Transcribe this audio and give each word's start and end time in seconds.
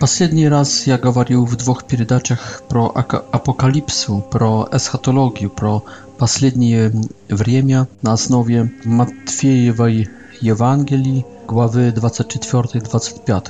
Последний 0.00 0.48
раз 0.48 0.86
я 0.86 0.98
говорил 0.98 1.44
в 1.46 1.56
двух 1.56 1.84
передачах 1.84 2.62
про 2.68 2.88
апокалипсу, 2.88 4.26
про 4.30 4.68
эсхатологию, 4.72 5.50
про 5.50 5.84
последнее 6.18 6.92
время 7.28 7.86
на 8.02 8.12
основе 8.12 8.72
Матфеевой 8.84 10.08
Евангелии, 10.40 11.24
главы 11.46 11.90
24-25. 11.90 13.48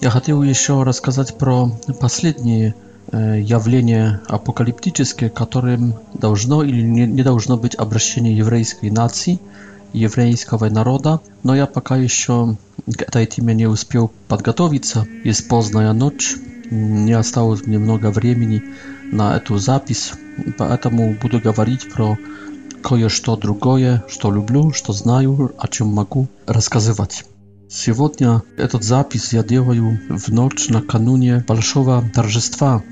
Я 0.00 0.10
хотел 0.10 0.42
еще 0.42 0.82
рассказать 0.82 1.38
про 1.38 1.70
последние 2.00 2.74
явления 3.12 4.20
апокалиптические, 4.28 5.30
которым 5.30 5.94
должно 6.14 6.64
или 6.64 6.82
не 6.82 7.22
должно 7.22 7.56
быть 7.56 7.76
обращение 7.76 8.36
еврейской 8.36 8.90
нации, 8.90 9.38
еврейского 9.92 10.68
народа, 10.68 11.20
но 11.42 11.54
я 11.54 11.66
пока 11.66 11.96
еще 11.96 12.56
К 12.86 13.02
этой 13.02 13.26
теме 13.26 13.54
не 13.54 13.66
успел 13.66 14.08
подготовиться. 14.28 15.06
Есть 15.24 15.48
поздная 15.48 15.92
ночь, 15.92 16.36
не 16.70 17.12
осталось 17.12 17.66
немного 17.66 18.10
времени 18.10 18.62
на 19.12 19.36
эту 19.36 19.58
запись, 19.58 20.12
поэтому 20.56 21.14
буду 21.20 21.40
говорить 21.40 21.90
про 21.92 22.16
кое-что 22.82 23.36
другое, 23.36 24.04
что 24.08 24.30
люблю, 24.32 24.72
что 24.72 24.92
знаю, 24.92 25.54
о 25.58 25.68
чем 25.68 25.88
могу 25.88 26.28
рассказывать. 26.46 27.24
Сегодня 27.68 28.42
этот 28.56 28.82
запись 28.82 29.32
я 29.32 29.42
делаю 29.44 30.00
в 30.08 30.28
ночь 30.28 30.68
накануне 30.68 31.44
большого 31.46 32.02
торжества 32.14 32.82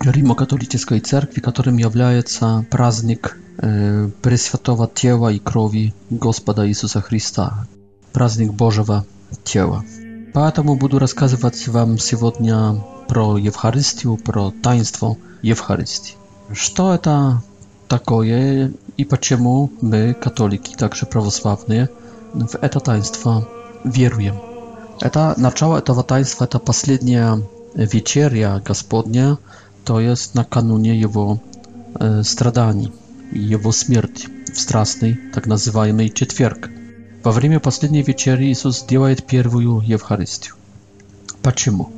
Римо-католической 0.00 0.98
церкви, 1.00 1.40
которым 1.40 1.76
является 1.76 2.66
праздник 2.70 3.36
Пресвятого 3.58 4.90
Тела 4.92 5.28
и 5.32 5.38
Крови 5.38 5.94
Господа 6.10 6.68
Иисуса 6.68 7.00
Христа, 7.00 7.68
праздник 8.14 8.52
Божьего 8.54 9.04
тела. 9.42 9.84
Поэтому 10.32 10.76
буду 10.76 10.98
рассказывать 10.98 11.68
вам 11.68 11.98
сегодня 11.98 12.82
про 13.08 13.36
Евхаристию, 13.36 14.16
про 14.16 14.52
таинство 14.62 15.16
Евхаристии. 15.42 16.14
Что 16.52 16.94
это 16.94 17.42
такое 17.88 18.72
и 18.96 19.04
почему 19.04 19.70
мы, 19.80 20.14
католики, 20.14 20.74
также 20.76 21.06
православные, 21.06 21.88
w 22.34 22.58
это 22.62 22.78
taństwo 22.80 23.42
wieruję. 23.84 24.32
Eta, 25.02 25.34
начало 25.38 25.78
этого 25.78 26.02
taństwa, 26.02 26.46
ta 26.46 26.58
последняя 26.58 27.40
wieczeria 27.76 28.60
Gospodnia, 28.64 29.36
to 29.84 30.00
jest 30.00 30.34
na 30.34 30.44
kanunie 30.44 30.98
Jego 31.00 31.38
e, 32.00 32.24
stradani, 32.24 32.92
Jego 33.32 33.72
śmierci 33.72 34.26
w 34.54 34.60
strasnej, 34.60 35.16
tak 35.34 35.46
nazywajmy, 35.46 36.10
четверг. 36.10 36.68
Во 37.24 37.32
время 37.32 37.58
последней 37.58 38.02
вечери 38.02 38.44
Иисус 38.52 38.82
делает 38.84 39.24
первую 39.24 39.80
Евхаристию. 39.80 40.54
Почему? 41.40 41.90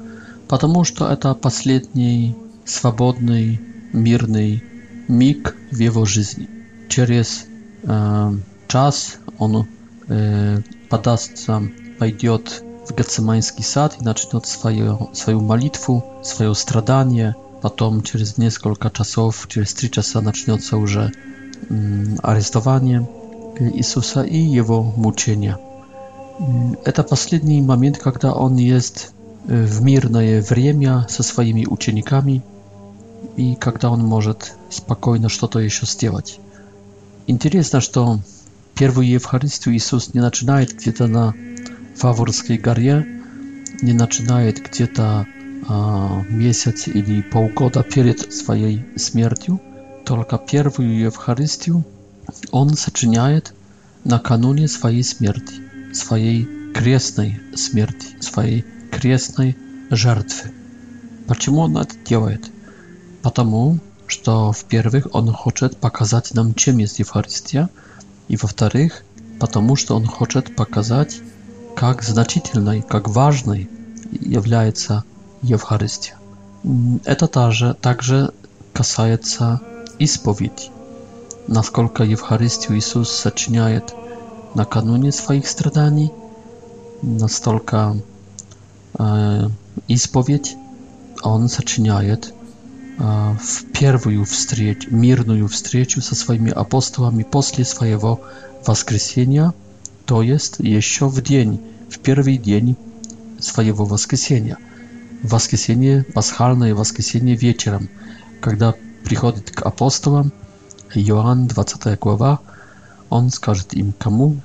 Потому 0.47 0.85
что 0.85 1.09
это 1.11 1.35
последний 1.35 2.37
свободный, 2.65 3.61
мирный 3.93 4.63
миг 5.09 5.57
в 5.73 5.79
его 5.81 6.05
жизни. 6.05 6.49
Через 6.89 7.45
э, 7.83 8.33
час 8.69 9.17
он 9.39 9.67
э, 10.07 10.61
подастся, 10.89 11.61
пойдет 11.99 12.63
в 12.89 12.95
Гецеманский 12.97 13.65
сад 13.65 13.97
и 14.01 14.05
начнет 14.05 14.47
свою, 14.47 15.11
свою 15.13 15.41
молитву, 15.41 16.05
свое 16.23 16.55
страдание. 16.55 17.35
Потом 17.63 18.03
через 18.05 18.37
несколько 18.39 18.93
часов, 18.93 19.47
через 19.49 19.75
три 19.75 19.91
часа 19.91 20.21
начнется 20.21 20.77
уже 20.77 21.11
э, 21.69 22.05
арестование. 22.23 23.05
Иисуса 23.59 24.23
и 24.23 24.39
его 24.39 24.83
мучения. 24.83 25.59
Это 26.85 27.03
последний 27.03 27.63
момент, 27.63 27.99
когда 27.99 28.35
он 28.35 28.57
есть 28.57 29.11
в 29.45 29.83
мирное 29.83 30.43
время 30.43 31.07
со 31.09 31.23
своими 31.23 31.65
учениками 31.67 32.43
и 33.37 33.55
когда 33.55 33.91
он 33.91 34.01
может 34.05 34.55
спокойно 34.71 35.29
что-то 35.29 35.61
еще 35.61 35.87
сделать. 35.87 36.39
Интересно, 37.27 37.81
что 37.81 38.19
первую 38.75 39.09
Евхаристию 39.09 39.75
Иисус 39.77 40.15
не 40.15 40.21
начинает 40.21 40.75
где-то 40.75 41.07
на 41.07 41.35
Фаворской 41.97 42.59
горе, 42.59 43.07
не 43.81 43.93
начинает 43.95 44.59
где-то 44.69 45.27
а, 45.69 46.21
месяц 46.29 46.89
или 46.89 47.23
полгода 47.23 47.83
перед 47.83 48.33
своей 48.35 48.85
смертью, 48.97 49.61
только 50.05 50.37
первую 50.39 50.99
Евхаристию– 51.01 51.83
on 52.53 52.75
zaczynaje 52.77 53.43
na 54.05 54.19
kanonie 54.19 54.69
swojej 54.69 55.05
śmierci, 55.05 55.61
swojej 55.93 56.49
kresnej 56.75 57.41
śmierci, 57.57 58.09
swojej 58.21 58.65
kresnej 58.91 59.55
żertwy. 59.91 60.49
Dlaczego 61.27 61.63
ona 61.63 61.85
to 61.85 62.21
robi? 62.21 62.37
Потому, 63.23 63.79
że 64.09 64.33
w 64.55 64.65
pierwszych 64.65 65.15
on 65.17 65.35
chce 65.43 65.69
pokazać 65.69 66.35
nam, 66.35 66.55
czym 66.55 66.81
jest 66.81 67.01
Eucharystia, 67.01 67.69
i 68.29 68.37
w 68.37 68.43
wtorych, 68.47 69.05
потому, 69.39 69.77
że 69.77 69.89
on 69.95 70.07
chce 70.07 70.43
pokazać, 70.43 71.21
jak 71.83 72.05
znaczytelnej, 72.05 72.83
jak 72.95 73.09
ważnej 73.09 73.67
jest 74.23 74.89
Eucharystia. 75.53 76.17
To 77.19 77.27
także, 77.29 77.75
także 78.73 79.09
i 80.05 80.09
spowiedzi. 80.09 80.71
насколько 81.49 82.03
Евхаристию 82.05 82.79
Иисус 82.79 83.11
сочиняет 83.11 83.95
накануне 84.55 85.13
своих 85.13 85.47
страданий, 85.49 86.13
настолько 87.03 87.97
э, 88.99 89.47
исповедь 89.89 90.57
он 91.23 91.49
сочиняет 91.49 92.33
э, 92.99 93.03
в 93.03 93.65
первую 93.73 94.25
встречу, 94.25 94.93
мирную 94.95 95.47
встречу 95.49 96.01
со 96.01 96.15
своими 96.15 96.51
апостолами 96.51 97.23
после 97.23 97.65
своего 97.65 98.21
воскресения, 98.67 99.53
то 100.05 100.23
есть 100.23 100.57
еще 100.59 101.09
в 101.09 101.21
день, 101.23 101.61
в 101.91 101.99
первый 102.01 102.39
день 102.39 102.77
своего 103.39 103.85
воскресения. 103.85 104.57
Воскресенье, 105.23 106.05
пасхальное 106.13 106.75
воскресенье 106.75 107.37
вечером, 107.37 107.89
когда 108.41 108.75
приходит 109.05 109.51
к 109.51 109.63
апостолам, 109.63 110.33
Иоанн, 110.95 111.47
20 111.49 111.99
глава, 111.99 112.41
он 113.11 113.31
скажет 113.31 113.75
им, 113.75 113.93
кому, 113.99 114.41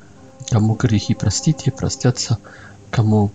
кому 0.50 0.76
грехи 0.76 1.14
простите, 1.14 1.72
простятся, 1.72 2.38
кому 2.90 3.32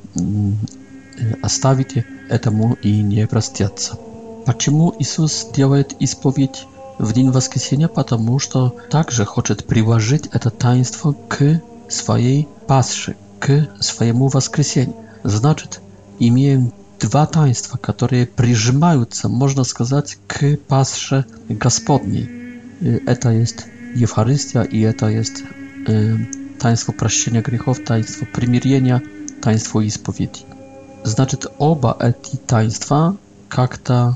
оставите, 1.42 2.04
этому 2.28 2.74
и 2.82 3.00
не 3.00 3.26
простятся. 3.26 3.98
Почему 4.44 4.94
Иисус 4.98 5.46
делает 5.54 5.92
исповедь 6.00 6.66
в 6.98 7.12
день 7.12 7.30
воскресения? 7.30 7.88
Потому 7.88 8.38
что 8.38 8.74
также 8.90 9.24
хочет 9.24 9.64
приложить 9.66 10.26
это 10.32 10.50
таинство 10.50 11.14
к 11.28 11.60
своей 11.88 12.46
пасше, 12.66 13.16
к 13.40 13.68
своему 13.80 14.28
воскресению. 14.28 14.94
Значит, 15.24 15.80
имеем 16.18 16.72
два 17.00 17.26
таинства, 17.26 17.76
которые 17.78 18.26
прижимаются, 18.26 19.28
можно 19.28 19.64
сказать, 19.64 20.18
к 20.26 20.56
пасше 20.68 21.24
Господней. 21.48 22.35
E, 22.82 23.00
eta 23.06 23.32
jest 23.32 23.66
Eucharystia 24.02 24.64
i 24.64 24.84
eta 24.84 25.10
jest 25.10 25.32
e, 25.38 25.42
taństwo 26.58 26.92
prasienia 26.92 27.42
grzechów, 27.42 27.84
taństwo 27.84 28.26
przymierzenia, 28.32 29.00
taństwo 29.40 29.80
i 29.80 29.90
Znaczy 31.04 31.36
to 31.36 31.50
oba 31.58 31.94
eti 31.98 32.38
taństwa 32.38 33.12
как-то 33.48 34.14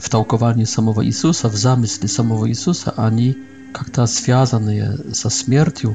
wtałkowanie 0.00 0.66
samego 0.66 1.02
Jezusa, 1.02 1.48
w 1.48 1.56
zamysł 1.56 2.08
samego 2.08 2.46
Jezusa, 2.46 2.92
ani 2.96 3.34
как-то 3.72 4.06
связаны 4.06 4.96
ze 5.14 5.30
śmiercią 5.30 5.94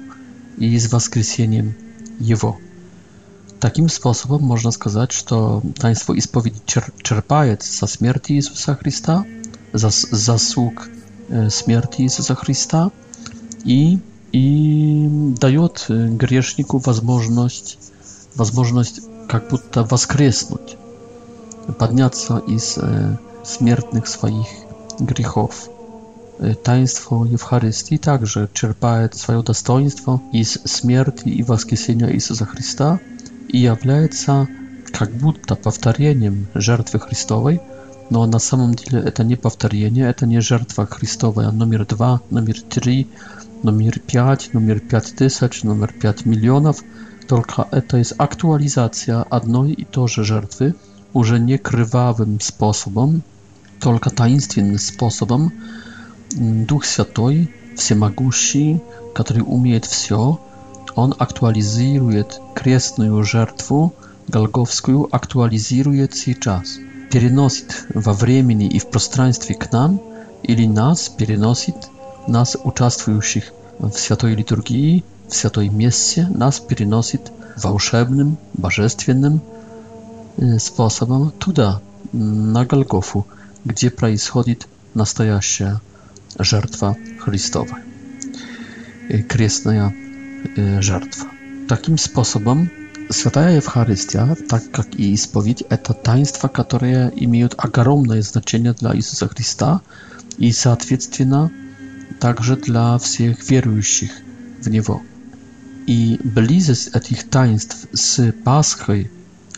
i 0.58 0.80
z 0.80 0.88
воскресением 0.88 1.72
jego. 2.22 2.58
Takim 3.60 3.90
sposobem 3.90 4.42
można 4.42 4.72
сказать, 4.72 5.12
что 5.14 5.62
Taństwo 5.80 6.14
czerpaje 7.04 7.58
ze 7.60 7.68
śmierci 7.68 7.92
смерти 7.98 8.34
Иисуса 8.34 8.76
Христа, 8.76 9.24
зас, 9.74 10.08
zasług 10.12 10.90
смерти 11.50 12.02
Иисуса 12.02 12.36
Христа 12.36 12.92
и, 13.64 14.00
и 14.32 15.34
дает 15.40 15.86
грешнику 15.88 16.78
возможность, 16.80 17.78
возможность 18.36 19.02
как 19.28 19.50
будто 19.50 19.84
воскреснуть, 19.84 20.78
подняться 21.80 22.38
из 22.48 22.78
смертных 23.44 24.08
своих 24.08 24.48
грехов. 25.00 25.70
Таинство 26.64 27.26
Евхаристии 27.26 27.98
также 27.98 28.50
черпает 28.54 29.16
свое 29.16 29.44
достоинство 29.44 30.22
из 30.32 30.54
смерти 30.66 31.30
и 31.30 31.44
воскресения 31.44 32.12
Иисуса 32.12 32.46
Христа 32.46 33.00
и 33.50 33.60
является 33.60 34.48
как 34.92 35.12
будто 35.12 35.56
повторением 35.56 36.48
жертвы 36.54 37.00
Христовой– 37.00 37.62
no 38.12 38.28
na 38.28 38.40
samym 38.40 38.76
dziele 38.76 39.04
e, 39.04 39.06
e, 39.08 39.12
to 39.12 39.24
nie 39.24 39.38
powtarzanie, 39.38 40.14
to 40.18 40.26
nie 40.26 40.42
żertwa 40.42 40.86
Chrystowa, 40.86 41.52
numer 41.52 41.86
2, 41.86 42.20
numer 42.32 42.62
3, 42.70 43.06
numer 43.64 44.02
5, 44.06 44.54
numer 44.54 44.88
5 44.88 45.12
tysięcy, 45.12 45.68
numer 45.68 46.00
5 46.00 46.26
milionów, 46.26 46.84
tylko 47.28 47.72
e, 47.72 47.82
to 47.82 47.98
jest 47.98 48.16
aktualizacja 48.18 49.26
jednej 49.34 49.54
no 49.54 49.66
i 49.66 49.86
toże 49.86 50.26
żertwy, 50.26 50.74
już 51.16 51.32
nie 51.40 51.60
krwawym 51.60 52.38
sposobem, 52.42 53.22
tylko 53.80 54.10
tajemniczym 54.10 54.80
sposobem, 54.80 55.50
mm, 56.40 56.66
Duch 56.66 56.86
Święty, 56.86 57.48
Wszechmogący, 57.78 58.80
który 59.14 59.44
umie 59.44 59.80
wszystko, 59.80 60.38
on 60.96 61.14
aktualizuje 61.18 62.24
kresną 62.54 63.24
żertwę, 63.24 63.90
galgowską, 64.30 65.06
aktualizuje 65.12 66.08
cały 66.08 66.36
czas 66.36 66.68
переносит 67.14 67.86
во 67.94 68.12
времени 68.12 68.68
и 68.68 68.80
в 68.80 68.88
пространстве 68.90 69.54
к 69.54 69.72
нам, 69.72 70.02
или 70.42 70.66
нас 70.66 71.10
переносит, 71.10 71.76
нас, 72.28 72.58
участвующих 72.64 73.54
в 73.78 73.92
святой 73.92 74.34
литургии, 74.34 75.04
в 75.30 75.36
святой 75.36 75.70
мессе, 75.70 76.28
нас 76.28 76.60
переносит 76.60 77.32
волшебным, 77.56 78.38
божественным 78.54 79.42
способом 80.58 81.30
туда, 81.38 81.84
на 82.14 82.66
Голгофу, 82.66 83.28
где 83.64 83.92
происходит 83.92 84.68
настоящая 84.96 85.82
жертва 86.40 86.98
Христова, 87.20 87.78
крестная 89.30 89.94
жертва. 90.82 91.28
Таким 91.70 92.00
способом 92.00 92.72
Святая 93.14 93.58
Евхаристия, 93.58 94.36
так 94.50 94.72
как 94.72 94.96
и 95.00 95.14
исповедь, 95.14 95.62
это 95.70 95.94
таинство, 95.94 96.48
которое 96.48 97.10
имеет 97.16 97.54
огромное 97.58 98.24
значение 98.24 98.74
для 98.74 98.96
Иисуса 98.96 99.28
Христа 99.28 99.82
и, 100.40 100.52
соответственно, 100.52 101.52
также 102.20 102.56
для 102.58 102.98
всех 102.98 103.48
верующих 103.48 104.10
в 104.62 104.68
Него. 104.70 105.04
И 105.86 106.20
близость 106.24 106.96
этих 106.96 107.30
таинств 107.30 107.86
с 107.94 108.32
Пасхой 108.44 109.12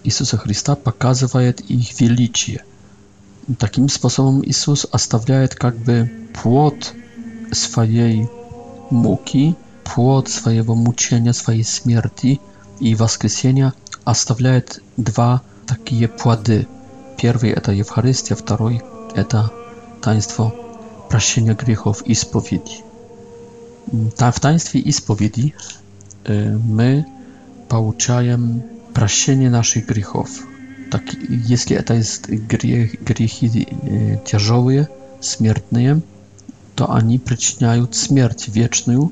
Иисуса 0.03 0.37
Христа 0.37 0.75
показывает 0.75 1.61
их 1.61 1.99
величие. 2.01 2.61
Таким 3.57 3.87
способом 3.87 4.43
Иисус 4.45 4.85
оставляет 4.91 5.55
как 5.55 5.77
бы 5.77 6.11
плод 6.43 6.93
своей 7.53 8.27
муки, 8.89 9.55
плод 9.85 10.27
своего 10.27 10.75
мучения, 10.75 11.31
своей 11.31 11.63
смерти– 11.63 12.41
i 12.79 12.95
Woskresienia 12.95 13.71
оставляje 14.05 14.61
dwa 14.97 15.39
takie 15.65 16.07
płody. 16.07 16.65
Pierwszy 17.17 17.53
to 17.63 17.73
Eucharystia, 17.73 18.35
drugi 18.35 18.79
to 19.29 19.49
Taństwo 20.01 20.51
Prasienia 21.09 21.53
Grzechów 21.53 22.07
i 22.07 22.15
Spowiedzi. 22.15 22.83
w 24.33 24.39
Taństwie 24.39 24.79
i 24.79 24.93
Spowiedzi 24.93 25.53
y, 26.29 26.57
my 26.69 27.03
pouczajemy 27.67 28.59
prasienie 28.93 29.49
naszych 29.49 29.85
grzechów. 29.85 30.47
Tak, 30.91 31.01
jeśli 31.49 31.83
to 31.83 31.93
jest 31.93 32.27
grzech, 32.35 33.03
grzechy 33.03 33.45
y, 33.45 34.17
ciężkie, 34.25 34.85
śmiertne, 35.21 35.99
to 36.75 36.89
ani 36.89 37.19
przyczyniają 37.19 37.87
śmierć 37.91 38.51
wieczną, 38.51 39.09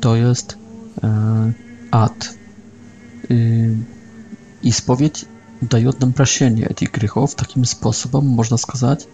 to 0.00 0.16
jest 0.16 0.52
y, 0.52 0.98
ad. 1.90 2.35
Yy, 3.30 3.76
i 4.62 4.72
spowiedź 4.72 5.24
daje 5.62 5.88
odnoszenie 5.88 6.68
tych 6.76 6.90
grzechów 6.90 7.34
takim 7.34 7.66
sposobem, 7.66 8.24
można 8.34 8.56
сказать, 8.58 9.06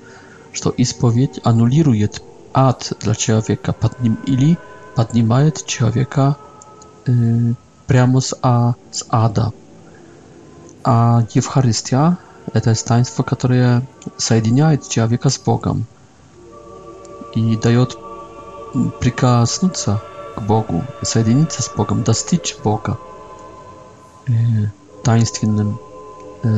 że 0.53 0.85
spowiedź 0.85 1.41
anuluje 1.44 2.09
ad 2.53 2.94
dla 3.00 3.14
człowieka, 3.14 3.73
podnim 3.73 4.17
ili 4.26 4.56
podnimaje 4.94 5.53
człowieka 5.53 6.35
прямо 7.88 8.14
yy, 8.19 8.38
a 8.43 8.73
z 8.91 9.05
ada. 9.09 9.50
A 10.85 11.23
Eucharystia 11.37 12.17
to 12.62 12.70
jest 12.70 12.87
taństwo, 12.87 13.25
które 13.25 13.81
zjednaje 14.19 14.79
człowieka 14.79 15.31
z 15.31 15.38
Bogiem 15.38 15.85
i 17.37 17.58
daje 17.62 17.87
przykaz 19.00 19.58
k 19.58 20.00
Bogu, 20.41 20.82
zjednoczyć 21.03 21.55
się 21.55 21.62
z 21.62 21.76
Bogiem, 21.76 22.03
dostać 22.03 22.56
Boga 22.65 22.97
taństwnym 25.02 25.76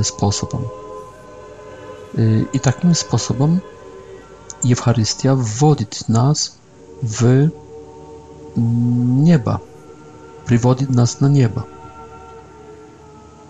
sposobom. 0.03 0.61
I 2.53 2.61
takim 2.61 2.95
sposobem 2.95 3.61
Eucharystia 4.71 5.37
wwodzi 5.37 5.87
nas 6.09 6.59
w 7.03 7.49
nieba, 9.25 9.59
приводит 10.47 10.91
nas 10.91 11.21
na 11.21 11.29
nieba. 11.29 11.63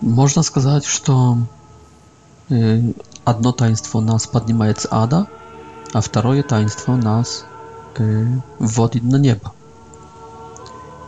Można 0.01 0.43
сказать, 0.43 0.85
что 0.85 1.37
одно 3.25 3.51
таинство 3.51 3.99
нас 4.01 4.27
поднимает 4.27 4.79
с 4.81 4.87
ада, 4.91 5.27
а 5.93 5.99
второе 6.01 6.41
таинство 6.43 6.95
нас 6.95 7.45
вводит 8.59 9.03
на 9.03 9.17
небо. 9.17 9.51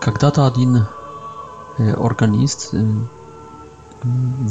Когда-то 0.02 0.46
один 0.48 0.86
E, 1.80 1.94
organist 1.96 2.74
e, 2.74 2.84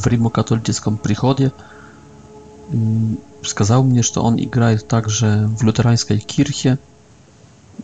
w 0.02 0.06
rimokatolickim 0.06 0.98
przychodzie. 1.02 1.46
E, 1.46 1.50
wskazał 3.42 3.84
mi, 3.84 4.02
że 4.02 4.20
on 4.20 4.36
gra 4.36 4.78
także 4.88 5.48
w 5.58 5.62
luterańskiej 5.62 6.18
kirchie 6.20 6.76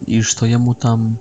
i 0.07 0.23
że 0.23 0.49
jemu 0.49 0.75
tam 0.75 1.17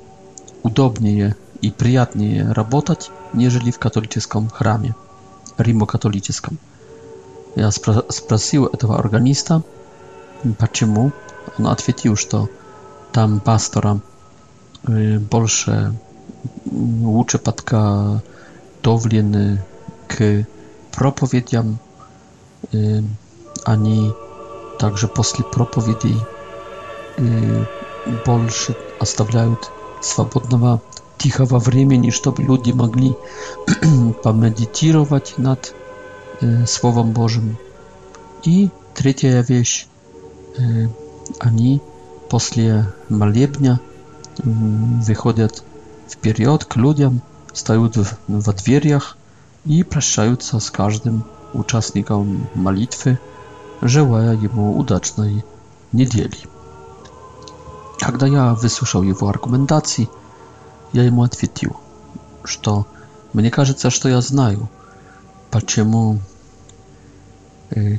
udobniej 0.63 1.33
i 1.61 1.71
przyjemniej 1.71 2.45
pracować, 2.53 3.11
niż 3.33 3.53
w 3.59 3.79
katolickim 3.79 4.49
chramie, 4.49 4.93
rimokatolickim. 5.59 6.57
Ja 7.55 7.71
spytałem 8.17 8.69
tego 8.79 8.93
organista, 9.03 9.61
dlaczego. 10.45 11.09
On 11.59 11.65
odpowiedział, 11.65 12.15
że 12.15 12.47
tam 13.11 13.39
pastora 13.39 13.95
больше 15.29 15.91
лучше 16.71 17.37
подготовлены 17.39 19.63
к 20.07 20.45
проповедям. 20.93 21.79
Они 23.65 24.13
также 24.79 25.07
после 25.07 25.43
проповедей 25.45 26.15
больше 28.25 28.75
оставляют 28.99 29.71
свободного 30.01 30.81
тихого 31.17 31.59
времени, 31.59 32.09
чтобы 32.09 32.41
люди 32.43 32.71
могли 32.71 33.15
помедитировать 34.23 35.35
над 35.37 35.73
Словом 36.65 37.11
Божьим. 37.11 37.57
И 38.43 38.69
третья 38.95 39.45
вещь, 39.47 39.85
они 41.39 41.79
после 42.29 42.91
молебня 43.09 43.79
выходят 44.43 45.63
вперед 46.11 46.65
к 46.65 46.75
людям, 46.75 47.21
встают 47.53 47.95
во 48.27 48.53
дверях 48.53 49.17
и 49.65 49.83
прощаются 49.83 50.59
с 50.59 50.69
каждым 50.69 51.23
участником 51.53 52.47
молитвы, 52.53 53.19
желая 53.81 54.35
ему 54.35 54.77
удачной 54.77 55.43
недели. 55.91 56.37
Когда 57.99 58.27
я 58.27 58.53
выслушал 58.55 59.03
его 59.03 59.27
аргументации, 59.27 60.09
я 60.93 61.03
ему 61.03 61.23
ответил, 61.23 61.77
что 62.43 62.87
мне 63.33 63.51
кажется, 63.51 63.89
что 63.89 64.09
я 64.09 64.21
знаю, 64.21 64.69
почему 65.51 66.19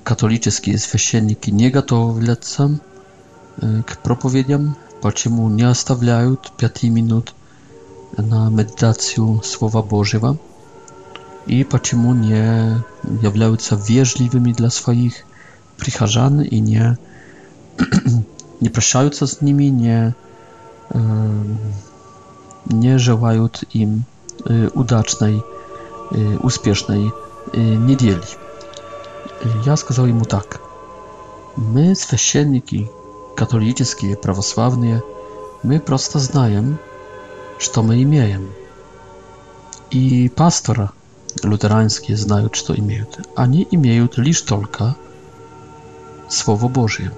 католические 0.04 0.78
священники 0.78 1.50
не 1.50 1.70
готовятся 1.70 2.80
к 3.58 3.98
проповедям, 4.02 4.76
почему 5.00 5.48
не 5.48 5.62
оставляют 5.62 6.52
пяти 6.56 6.90
минут 6.90 7.34
na 8.18 8.50
medytację 8.50 9.38
Słowa 9.42 9.82
Bożego 9.82 10.36
i 11.46 11.64
dlaczego 11.70 12.14
nie 12.14 12.80
являются 13.22 13.76
wierzliwymi 13.82 14.52
dla 14.52 14.70
swoich 14.70 15.26
przycharzan 15.76 16.44
i 16.44 16.62
nie 16.62 16.96
nie 18.62 18.70
się 18.82 19.26
z 19.26 19.42
nimi, 19.42 19.72
nie 19.72 20.12
nie 22.70 22.98
życzą 22.98 23.48
im 23.74 24.02
y, 24.50 24.70
udacznej, 24.70 25.42
y, 26.34 26.38
uspiesznej 26.38 27.10
y, 27.54 27.58
niedzieli. 27.60 28.28
Ja 29.66 29.76
сказал 29.76 30.06
mu 30.06 30.24
tak. 30.24 30.58
My, 31.58 31.94
священники 31.96 32.86
katolickie, 33.36 34.16
prawosławne, 34.16 35.00
my 35.64 35.80
prosto 35.80 36.18
znajemy 36.20 36.76
что 37.62 37.82
мы 37.84 38.02
имеем. 38.02 38.52
И 39.92 40.28
пастора 40.28 40.90
лютеранские 41.44 42.16
знают, 42.16 42.56
что 42.56 42.74
имеют. 42.76 43.20
Они 43.36 43.66
имеют 43.70 44.18
лишь 44.18 44.42
только 44.42 44.94
Słowo 46.28 46.68
Boże. 46.68 47.10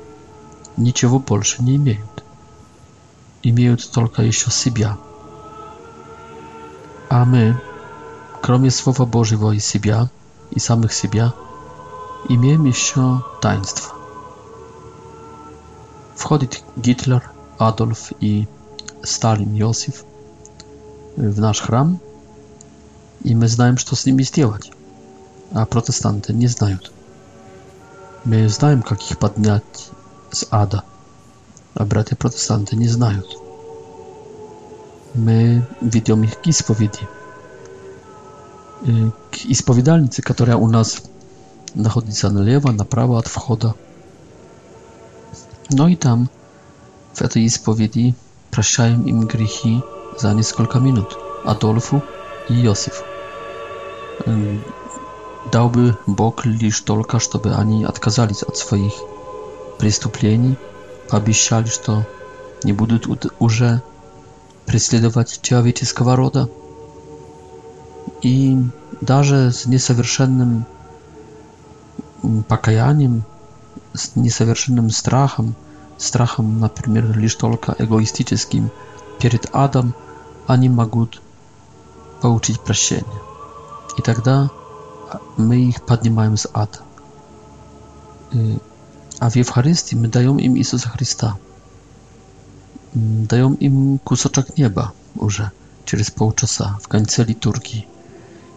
Niczego 0.79 1.21
więcej 1.21 1.65
nie 1.65 1.79
mają. 1.79 2.07
Mają 3.57 3.77
tylko 3.77 4.23
jeszcze 4.23 4.51
siebie. 4.51 4.95
A 7.09 7.25
my, 7.25 7.57
kromie 8.43 8.71
Słowa 8.71 9.07
Bożego 9.07 9.53
i 9.53 9.61
siebie, 9.61 10.07
i 10.57 10.61
samych 10.61 10.93
siebie, 10.93 11.31
mamy 12.31 12.69
jeszcze 12.69 13.19
taństwa. 13.41 13.95
Wchodzi 16.17 16.49
Hitler, 16.85 17.21
Adolf 17.59 18.13
i 18.21 18.47
Stalin, 19.05 19.57
Józef 19.57 20.05
w 21.19 21.39
nasz 21.39 21.61
chram 21.61 21.99
i 23.25 23.37
my 23.37 23.49
znamy, 23.49 23.77
co 23.85 23.97
z 23.97 24.07
nimi 24.07 24.25
zrobić, 24.25 24.71
a 25.55 25.67
protestanty 25.67 26.35
nie 26.35 26.49
znają. 26.49 26.77
My 28.27 28.51
znamy, 28.51 28.83
jak 28.91 29.11
ich 29.11 29.17
podnieść 29.17 29.65
z 30.33 30.45
ada, 30.51 30.83
a 31.75 31.85
bracia 31.85 32.17
protestanty 32.17 32.77
nie 32.77 32.89
znają. 32.89 33.21
My 35.15 35.63
widzimy 35.83 36.25
ich 36.27 36.41
k 36.41 36.53
spowiedzi, 36.53 37.07
yy, 38.87 39.11
k 39.31 39.37
spowiedalnicy, 39.55 40.23
która 40.23 40.57
u 40.57 40.69
nas 40.69 41.03
znajduje 41.77 42.15
się 42.17 42.31
na 42.31 42.41
lewa, 42.41 42.73
na 42.73 42.85
prawo 42.85 43.17
od 43.17 43.29
wchodu. 43.29 43.73
No 45.71 45.89
i 45.89 45.97
tam, 45.97 46.27
w 47.15 47.29
tej 47.29 47.51
spowiedzi, 47.51 48.15
prosiłem 48.51 49.07
im 49.09 49.21
grzechy, 49.27 49.81
за 50.19 50.33
несколько 50.35 50.79
минут 50.79 51.19
Адольфу 51.45 52.03
и 52.49 52.55
Йосифу 52.55 53.05
эм, 54.27 54.63
Дал 55.53 55.69
бы 55.69 55.97
Бог 56.07 56.47
лишь 56.47 56.81
только, 56.81 57.19
чтобы 57.19 57.55
они 57.55 57.85
отказались 57.85 58.43
от 58.43 58.57
своих 58.57 58.93
преступлений, 59.79 60.57
пообещали, 61.11 61.67
что 61.67 62.05
не 62.63 62.73
будут 62.73 63.07
уже 63.39 63.83
преследовать 64.65 65.41
человеческого 65.43 66.17
рода. 66.17 66.49
И 68.23 68.57
даже 69.03 69.53
с 69.53 69.67
несовершенным 69.67 70.65
покаянием, 72.49 73.25
с 73.93 74.17
несовершенным 74.17 74.89
страхом, 74.89 75.55
страхом, 75.99 76.59
например, 76.59 77.15
лишь 77.19 77.35
только 77.35 77.75
эгоистическим, 77.79 78.71
перед 79.21 79.47
адом 79.53 79.95
они 80.47 80.69
могут 80.69 81.21
получить 82.21 82.61
прощение. 82.61 83.21
И 83.99 84.03
тогда 84.03 84.51
мы 85.37 85.57
их 85.69 85.83
поднимаем 85.83 86.35
из 86.35 86.47
ада. 86.53 86.81
А 89.21 89.31
в 89.31 89.37
Евхаристии 89.37 89.97
мы 89.97 90.09
даем 90.09 90.39
им 90.39 90.57
Иисуса 90.57 90.89
Христа. 90.89 91.39
Даем 92.93 93.55
им 93.55 93.99
кусочек 93.99 94.57
неба 94.57 94.93
уже 95.17 95.51
через 95.85 96.11
полчаса 96.11 96.79
в 96.83 96.89
конце 96.89 97.25
литургии. 97.25 97.87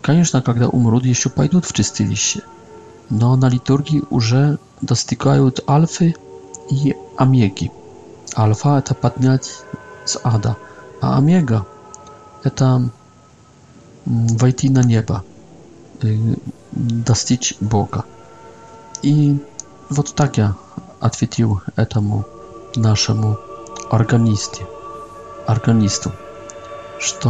Конечно, 0.01 0.41
когда 0.41 0.67
умрут, 0.69 1.05
еще 1.05 1.29
пойдут 1.29 1.65
в 1.65 1.73
чистилище, 1.73 2.41
но 3.09 3.35
на 3.35 3.49
литургии 3.49 4.03
уже 4.09 4.57
достигают 4.81 5.63
альфы 5.69 6.15
и 6.71 6.95
омеги. 7.17 7.71
Альфа– 8.37 8.77
это 8.79 8.93
поднять 8.95 9.49
z 10.09 10.17
Ada, 10.23 10.55
a 11.01 11.13
Amiego 11.13 11.65
to 12.55 12.65
mm, 12.65 12.89
wejść 14.37 14.69
na 14.69 14.81
niebo, 14.81 15.19
y, 16.03 16.17
dostać 17.07 17.53
Boga. 17.61 18.03
I 19.03 19.35
вот 19.91 20.13
tak 20.15 20.37
ja 20.37 20.53
odpowiedział 21.01 21.57
temu 21.89 22.23
naszemu 22.77 23.35
organistie, 23.89 24.65
organistu, 25.47 26.09
że 26.99 27.27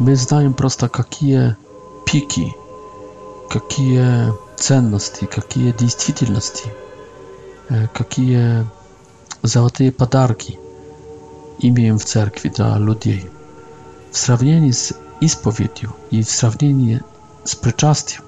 my 0.00 0.16
znamy 0.16 0.54
prosto, 0.54 0.88
jakie 0.98 1.54
piki, 2.04 2.52
jakie 3.54 4.30
cenności, 4.56 5.28
jakie 5.36 5.72
действительности, 5.72 6.68
jakie 8.00 8.64
złote 9.42 9.92
podarki 9.92 10.56
imię 11.58 11.98
w 11.98 12.04
cerkwi 12.04 12.50
dla 12.50 12.78
ludzi. 12.78 13.26
W 14.12 14.26
porównaniu 14.26 14.72
z 14.72 14.94
ispowiedzią 15.20 15.88
i 16.10 16.24
w 16.24 16.40
porównaniu 16.40 16.98
z 17.44 17.56
przyczastiem, 17.56 18.22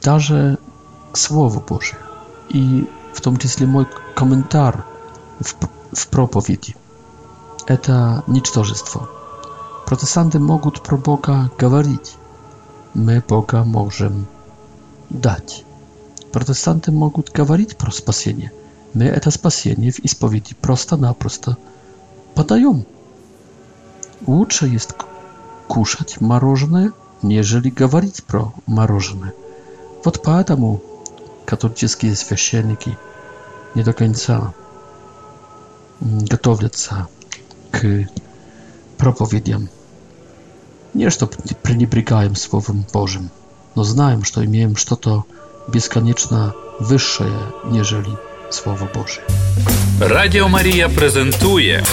także 0.00 0.56
Słowo 1.16 1.62
Boże 1.68 1.96
i 2.50 2.84
w 3.14 3.20
tym 3.20 3.36
числе 3.36 3.66
mój 3.66 3.84
komentarz 4.14 4.74
w, 5.44 5.54
w 6.00 6.06
propowiedzi, 6.06 6.74
to 7.82 8.22
nicztożystwo. 8.28 9.06
Protestanty 9.86 10.40
mogą 10.40 10.70
pro 10.70 10.98
Boga 10.98 11.48
mówić, 11.62 12.14
my 12.94 13.22
Boga 13.28 13.64
możemy 13.64 14.22
dać. 15.10 15.64
Protestanty 16.32 16.92
mogą 16.92 17.22
mówić 17.48 17.74
pro 17.74 17.92
spasienie, 17.92 18.50
my 18.94 19.20
to 19.22 19.30
spasienie 19.30 19.92
w 19.92 20.04
ispowiedzi 20.04 20.54
prosto 20.54 20.96
na 20.96 21.14
prosto 21.14 21.54
Подаем. 22.34 22.86
Лучше 24.26 24.66
есть 24.66 24.90
кушать 25.68 26.20
мороженое, 26.20 26.92
нежели 27.22 27.70
говорить 27.70 28.22
про 28.24 28.52
мороженое. 28.66 29.34
Вот 30.04 30.22
поэтому 30.22 30.80
католические 31.44 32.14
священники 32.16 32.96
не 33.74 33.82
до 33.82 33.92
конца 33.92 34.54
готовятся 36.00 37.08
к 37.72 38.06
проповедям. 38.96 39.68
Не 40.94 41.10
что 41.10 41.26
пренебрегаем 41.26 42.36
Словом 42.36 42.84
Божьим, 42.92 43.30
но 43.74 43.84
знаем, 43.84 44.24
что 44.24 44.44
имеем 44.44 44.76
что-то 44.76 45.24
бесконечно 45.68 46.54
высшее, 46.78 47.38
нежели 47.64 48.18
Słowo 48.50 48.88
Boże. 48.94 49.20
Радіо 50.00 50.48
Марія 50.48 50.88
презентує 50.88 51.84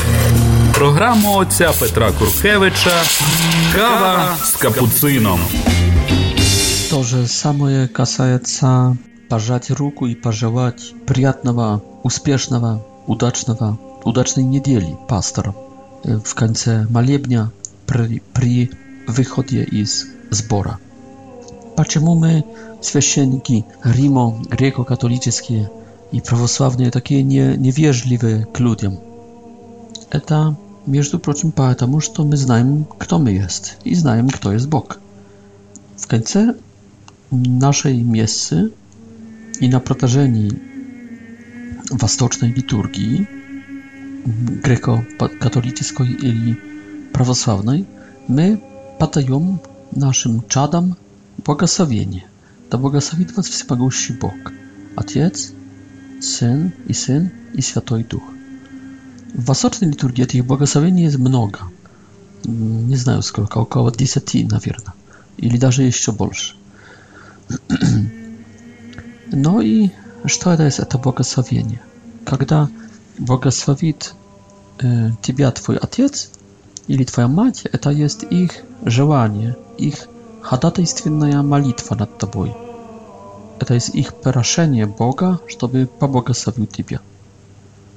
програму 0.73 1.33
отця 1.35 1.71
Петра 1.79 2.11
Куркевича 2.11 3.01
Кава 3.75 4.37
з 4.43 4.55
капуцином. 4.55 5.39
То 6.89 7.03
же 7.03 7.27
самое 7.27 7.87
касается 7.87 8.97
пожать 9.29 9.71
руку 9.71 10.07
и 10.07 10.15
пожелать 10.15 10.93
приятного, 11.05 11.81
успешного, 12.03 12.85
удачного, 13.07 13.77
удачной 14.03 14.43
недели 14.45 14.97
пасторам. 15.07 15.53
В 16.03 16.33
конце 16.33 16.87
молебня 16.89 17.51
при, 17.85 18.21
при 18.33 18.69
выходе 19.07 19.63
из 19.83 20.07
сбора. 20.31 20.77
Почему 21.75 22.15
мы, 22.15 22.43
священники 22.81 23.63
Рима, 23.83 24.41
греко-католические, 24.49 25.69
i 26.13 26.21
prawosławnie 26.21 26.91
takie 26.91 27.23
nie, 27.23 27.57
niewierzliwe 27.57 28.45
k 28.53 28.59
ludziom. 28.59 28.97
To, 30.25 30.53
między 30.87 31.19
prochem, 31.19 31.51
dlatego, 31.55 31.99
że 32.01 32.25
my 32.25 32.37
znamy, 32.37 32.83
kto 32.99 33.19
my 33.19 33.33
jest 33.33 33.77
i 33.85 33.95
znamy, 33.95 34.29
kto 34.33 34.53
jest 34.53 34.67
Bóg. 34.67 34.99
W 35.97 36.07
końcu 36.07 36.39
naszej 37.59 38.03
miejscy 38.03 38.69
i 39.61 39.69
na 39.69 39.79
protażeni 39.79 40.51
wastocznej 41.91 42.53
liturgii 42.53 43.25
mm, 43.27 44.61
greko-katolickiej 44.63 46.25
i 46.27 46.55
prawosławnej, 47.11 47.85
my 48.29 48.57
patajemy 48.99 49.57
naszym 49.93 50.41
czadom 50.47 50.93
błogosławienie. 51.45 52.21
Ta 52.69 52.77
błogosławi 52.77 53.25
was 53.25 53.47
wspomagający 53.47 54.13
Bóg, 54.13 54.53
Ojciec, 54.95 55.56
Syn 56.19 56.69
i 56.87 56.93
Syn 56.93 57.29
i 57.53 57.61
Święty 57.63 58.03
Duch. 58.09 58.23
W 59.35 59.45
wasocznej 59.45 59.89
liturgii 59.89 60.27
tych 60.27 60.43
błogosławień 60.43 60.99
jest 60.99 61.19
mnoga. 61.19 61.59
Nie 62.87 62.97
znam 62.97 63.21
skoro 63.23 63.47
około 63.57 63.91
10 63.91 64.51
na 64.51 64.59
wierna. 64.59 64.91
Ili 65.37 65.59
darze 65.59 65.83
jeszcze 65.83 66.13
bolsz. 66.13 66.57
No 69.37 69.61
i 69.61 69.89
co 70.41 70.57
to 70.57 70.63
jest 70.63 70.81
to 70.89 70.97
błogosławienie? 70.99 71.77
Kiedy 72.25 72.55
błogosławi 73.19 73.93
y, 74.83 75.13
Ciebie 75.21 75.51
Twój 75.51 75.77
Ojciec 75.79 76.29
ili 76.87 77.05
Twoja 77.05 77.27
Matka, 77.27 77.77
to 77.77 77.91
jest 77.91 78.31
ich 78.31 78.65
żelanie, 78.85 79.53
ich 79.77 80.07
hadatejstwienna 80.41 81.43
malitwa 81.43 81.95
nad 81.95 82.17
Tobą. 82.17 82.66
Это 83.59 83.73
есть 83.73 83.89
их 83.95 84.13
прошение 84.13 84.85
Бога, 84.85 85.39
чтобы 85.47 85.87
поблагословил 85.99 86.67
тебя. 86.67 86.99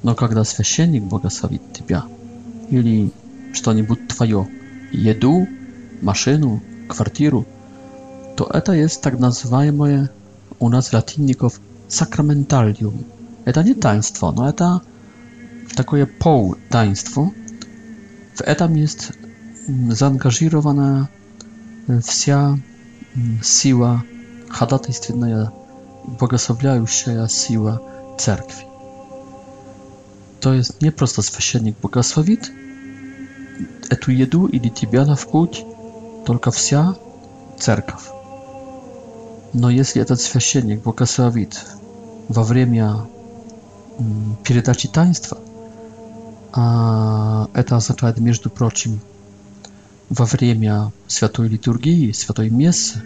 Но 0.02 0.14
когда 0.14 0.44
священник 0.44 1.02
благословит 1.04 1.72
тебя, 1.74 2.04
или 2.70 3.12
что-нибудь 3.52 4.08
твое, 4.08 4.48
еду, 4.92 5.46
машину, 6.00 6.62
квартиру, 6.88 7.46
то 8.36 8.44
это 8.46 8.72
есть 8.72 9.00
так 9.02 9.18
называемое 9.18 10.10
у 10.58 10.68
нас 10.70 10.92
латинников 10.92 11.60
сакраменталиум. 11.88 13.04
Это 13.44 13.62
не 13.62 13.74
таинство, 13.74 14.30
но 14.32 14.48
это 14.48 14.80
такое 15.76 16.06
полтаинство. 16.06 17.30
W 18.38 18.44
этом 18.46 18.74
jest 18.76 19.12
zaangażowana 19.92 21.06
wся 22.02 22.56
siła 23.42 24.02
ходатайственная 24.50 25.52
богословляющая 26.18 27.26
сила 27.28 27.80
церкви. 28.18 28.66
То 30.40 30.52
есть 30.54 30.82
не 30.82 30.90
просто 30.90 31.22
священник 31.22 31.78
благословит 31.80 32.50
эту 33.90 34.10
еду 34.10 34.46
или 34.46 34.68
тебя 34.68 35.04
на 35.06 35.14
вкуть, 35.16 35.64
только 36.26 36.50
вся 36.50 36.94
церковь. 37.58 38.02
Но 39.52 39.68
если 39.70 40.00
этот 40.02 40.20
священник 40.20 40.82
благословит 40.82 41.66
во 42.28 42.42
время 42.42 43.08
передачи 44.44 44.88
таинства, 44.88 45.38
а 46.52 47.48
это 47.54 47.76
означает, 47.76 48.18
между 48.18 48.48
прочим, 48.50 49.00
во 50.08 50.24
время 50.24 50.92
святой 51.06 51.48
литургии, 51.48 52.12
святой 52.12 52.48
мессы, 52.50 53.00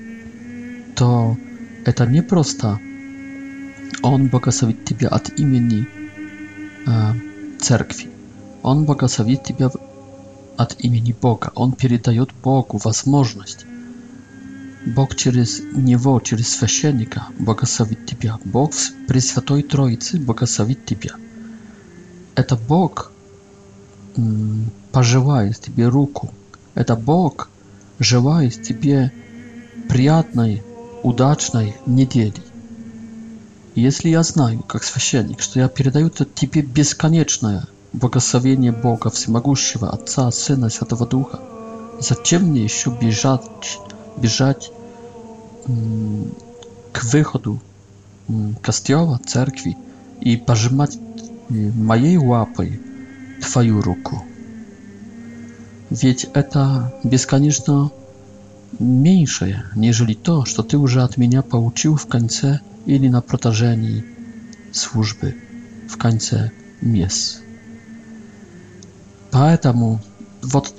то 0.95 1.37
это 1.85 2.07
не 2.07 2.23
просто 2.23 2.79
«Он 4.03 4.29
благословит 4.29 4.85
тебя 4.85 5.09
от 5.09 5.31
имени 5.39 5.87
э, 6.87 7.59
церкви», 7.61 8.11
«Он 8.63 8.85
благословит 8.85 9.45
тебя 9.45 9.71
от 10.57 10.81
имени 10.85 11.13
Бога», 11.19 11.53
«Он 11.55 11.73
передает 11.73 12.31
Богу 12.43 12.79
возможность». 12.79 13.67
Бог 14.87 15.17
через 15.17 15.61
него, 15.61 16.21
через 16.21 16.51
священника 16.55 17.29
благословит 17.39 18.05
тебя. 18.05 18.39
Бог 18.45 18.73
при 19.09 19.19
Святой 19.19 19.63
Троице 19.63 20.19
благословит 20.21 20.85
тебя. 20.85 21.13
Это 22.35 22.55
Бог 22.55 23.11
пожелает 24.93 25.59
тебе 25.59 25.89
руку. 25.89 26.29
Это 26.75 26.97
Бог 26.97 27.49
желает 27.99 28.63
тебе 28.63 29.11
приятной 29.89 30.63
удачной 31.05 31.77
недели. 31.87 32.35
Если 33.77 34.09
я 34.09 34.23
знаю, 34.23 34.61
как 34.63 34.83
священник, 34.83 35.41
что 35.41 35.61
я 35.61 35.69
передаю 35.69 36.09
тебе 36.09 36.63
бесконечное 36.63 37.67
благословение 37.93 38.73
Бога 38.73 39.11
Всемогущего, 39.11 39.91
Отца, 39.93 40.31
Сына 40.33 40.67
и 40.67 40.71
Святого 40.71 41.07
Духа, 41.07 41.41
зачем 42.01 42.45
мне 42.45 42.65
еще 42.65 42.91
бежать, 42.91 43.79
бежать 44.17 44.73
к 45.67 47.05
выходу 47.13 47.61
костела, 48.63 49.21
церкви 49.27 49.77
и 50.21 50.37
пожимать 50.37 50.97
э, 50.97 51.53
моей 51.55 52.17
лапой 52.17 52.81
твою 53.43 53.83
руку? 53.83 54.25
Ведь 55.91 56.29
это 56.33 56.95
бесконечно 57.05 57.91
mniejsze, 58.81 59.63
niżeli 59.77 60.17
to, 60.17 60.45
что 60.45 60.63
ты 60.63 60.79
уже 60.79 61.03
от 61.03 61.17
меня 61.17 61.43
получил 61.43 61.97
в 61.97 62.07
конце 62.07 62.61
или 62.87 63.09
на 63.09 63.21
протяжении 63.21 64.05
службы, 64.73 65.35
в 65.89 65.97
конце 65.97 66.51
мест. 66.81 67.43
Поэтому 69.31 70.01
вот 70.43 70.75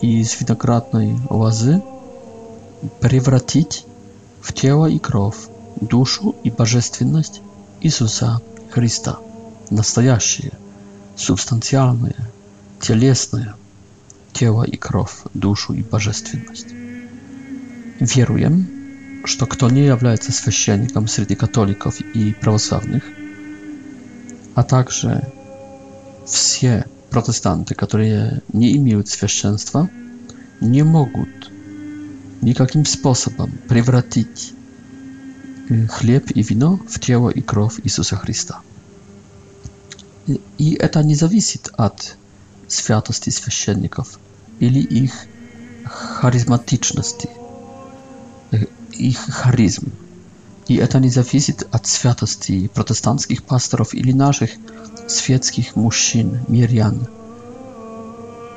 из 0.01 0.41
виноградной 0.41 1.19
лозы 1.31 1.83
превратить 3.01 3.87
в 4.41 4.53
тело 4.53 4.87
и 4.87 4.99
кровь, 4.99 5.37
душу 5.81 6.35
и 6.45 6.51
божественность 6.51 7.41
Иисуса 7.81 8.41
Христа, 8.71 9.19
настоящее, 9.71 10.53
субстанциальное, 11.17 12.17
телесное 12.81 13.55
тело 14.33 14.65
и 14.65 14.77
кровь, 14.77 15.15
душу 15.33 15.73
и 15.73 15.83
божественность. 15.83 16.67
Веруем, 18.01 19.23
что 19.25 19.47
кто 19.47 19.71
не 19.71 19.87
является 19.87 20.33
священником 20.33 21.07
среди 21.09 21.35
католиков 21.37 22.01
и 22.01 22.35
православных, 22.35 23.05
а 24.55 24.63
также 24.65 25.23
все 26.27 26.85
протестанты, 27.15 27.77
которые 27.77 28.43
не 28.53 28.77
имеют 28.77 29.09
священства, 29.09 29.89
не 30.61 30.83
могут 30.83 31.53
никаким 32.41 32.85
способом 32.85 33.53
превратить 33.69 34.53
хлеб 35.91 36.25
и 36.35 36.43
вино 36.43 36.81
в 36.89 36.99
тело 36.99 37.29
и 37.31 37.41
кровь 37.41 37.79
Иисуса 37.85 38.17
Христа. 38.17 38.63
И 40.59 40.73
это 40.87 41.05
не 41.05 41.15
зависит 41.15 41.71
от 41.77 42.17
святости 42.67 43.31
священников 43.31 44.19
или 44.59 44.81
их 44.81 45.13
харизматичности, 45.85 47.31
их 48.91 49.19
харизм. 49.21 49.93
И 50.67 50.75
это 50.75 50.99
не 50.99 51.11
зависит 51.11 51.69
от 51.71 51.87
святости 51.87 52.67
протестантских 52.75 53.45
пасторов 53.45 53.95
или 53.95 54.11
наших 54.11 54.51
светских 55.09 55.77
мужчин, 55.77 56.41
мирян. 56.49 57.07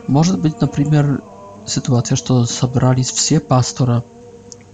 Может 0.07 0.39
быть, 0.39 0.59
например, 0.61 1.21
ситуация, 1.65 2.15
что 2.15 2.45
собрались 2.45 3.11
все 3.11 3.39
пастора, 3.39 4.03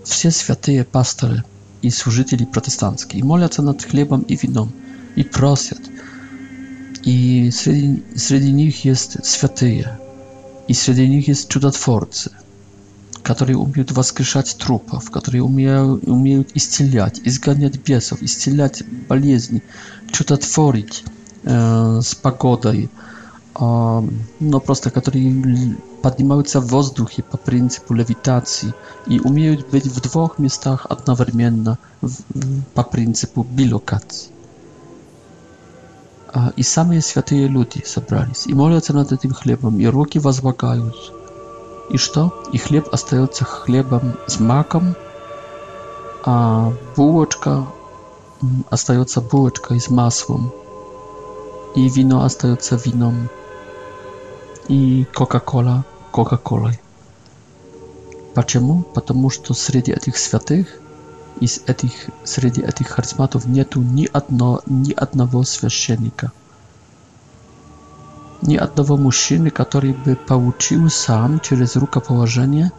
все 0.03 0.29
святые 0.31 0.83
пасторы 0.83 1.43
и 1.81 1.89
служители 1.89 2.45
протестантские, 2.45 3.21
и 3.21 3.23
молятся 3.23 3.61
над 3.61 3.83
хлебом 3.83 4.21
и 4.21 4.35
вином, 4.35 4.71
и 5.15 5.23
просят. 5.23 5.79
И 7.03 7.51
среди, 7.51 8.03
среди 8.15 8.51
них 8.51 8.85
есть 8.85 9.25
святые, 9.25 9.99
и 10.67 10.73
среди 10.73 11.09
них 11.09 11.27
есть 11.27 11.49
чудотворцы, 11.49 12.31
которые 13.23 13.57
умеют 13.57 13.91
воскрешать 13.91 14.55
трупов, 14.57 15.09
которые 15.11 15.41
умеют, 15.43 16.03
умеют 16.05 16.51
исцелять, 16.53 17.19
изгонять 17.25 17.77
бесов, 17.83 18.21
исцелять 18.21 18.83
болезни, 19.09 19.63
чудотворить 20.11 21.03
z 22.03 22.15
погодой. 22.21 22.89
Но 23.59 24.59
просто 24.65 24.89
которые 24.89 25.77
поднимаются 26.01 26.59
в 26.59 26.67
воздухе 26.67 27.21
по 27.23 27.37
принципу 27.37 27.93
левитации 27.93 28.73
и 29.05 29.19
умеют 29.19 29.69
быть 29.69 29.85
в 29.85 30.01
двух 30.01 30.39
местах 30.39 30.87
одновременно 30.89 31.77
по 32.73 32.83
принципу 32.83 33.43
билокации. 33.43 34.29
И 36.55 36.63
самые 36.63 37.01
святые 37.01 37.47
люди 37.47 37.83
собрались 37.85 38.47
и 38.47 38.55
молятся 38.55 38.93
над 38.93 39.11
этим 39.11 39.33
хлебом, 39.35 39.79
и 39.79 39.85
руки 39.85 40.17
возлагают. 40.17 41.13
И 41.91 41.97
что? 41.97 42.33
И 42.51 42.57
хлеб 42.57 42.89
остается 42.91 43.45
хлебом 43.45 44.13
с 44.25 44.39
маком, 44.39 44.95
а 46.25 46.73
булочка 46.95 47.67
остается 48.71 49.21
булочкой 49.21 49.79
с 49.79 49.91
маслом 49.91 50.51
i 51.75 51.89
wino 51.91 52.23
остается 52.23 52.75
winom 52.77 53.15
и 54.69 55.05
Coca-Cola 55.13 55.83
Coca-Colой. 56.11 56.79
Почему? 58.35 58.83
Потому 58.93 59.29
что 59.29 59.53
среди 59.53 59.91
этих 59.91 60.17
святых, 60.17 60.65
из 61.39 61.61
этих, 61.67 61.91
среди 62.23 62.61
этих 62.61 62.87
харизматов 62.89 63.45
нету 63.45 63.81
ни, 63.81 64.07
одно, 64.13 64.61
ни 64.67 64.93
одного 64.93 65.43
священника. 65.43 66.31
Ни 68.41 68.55
одного 68.55 68.97
мужчины, 68.97 69.49
который 69.49 69.93
бы 69.93 70.15
получил 70.15 70.89
сам 70.89 71.39
через 71.39 71.75
рукоположение 71.75 72.71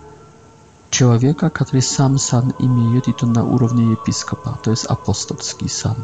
человека, 0.91 1.51
который 1.51 1.83
сам 1.83 2.19
сан 2.19 2.55
имеет, 2.59 3.09
и 3.09 3.13
то 3.13 3.27
на 3.27 3.45
уровне 3.45 3.93
епископа, 3.93 4.59
то 4.63 4.71
есть 4.71 4.87
апостольский 4.87 5.69
сан. 5.69 5.97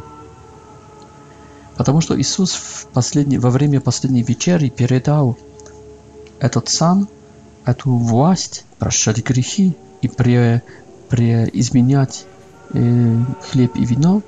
Потому 1.76 2.00
что 2.00 2.20
Иисус 2.20 2.52
в 2.54 2.86
последний, 2.88 3.38
во 3.38 3.50
время 3.50 3.80
последней 3.80 4.22
вечери 4.22 4.68
передал 4.68 5.36
этот 6.38 6.68
сан, 6.68 7.08
эту 7.64 7.90
власть 7.96 8.64
прощать 8.78 9.24
грехи 9.24 9.76
и 10.02 10.08
пре, 10.08 10.62
преизменять 11.08 12.24
э, 12.72 13.20
хлеб 13.50 13.76
и 13.76 13.84
вино 13.84 14.22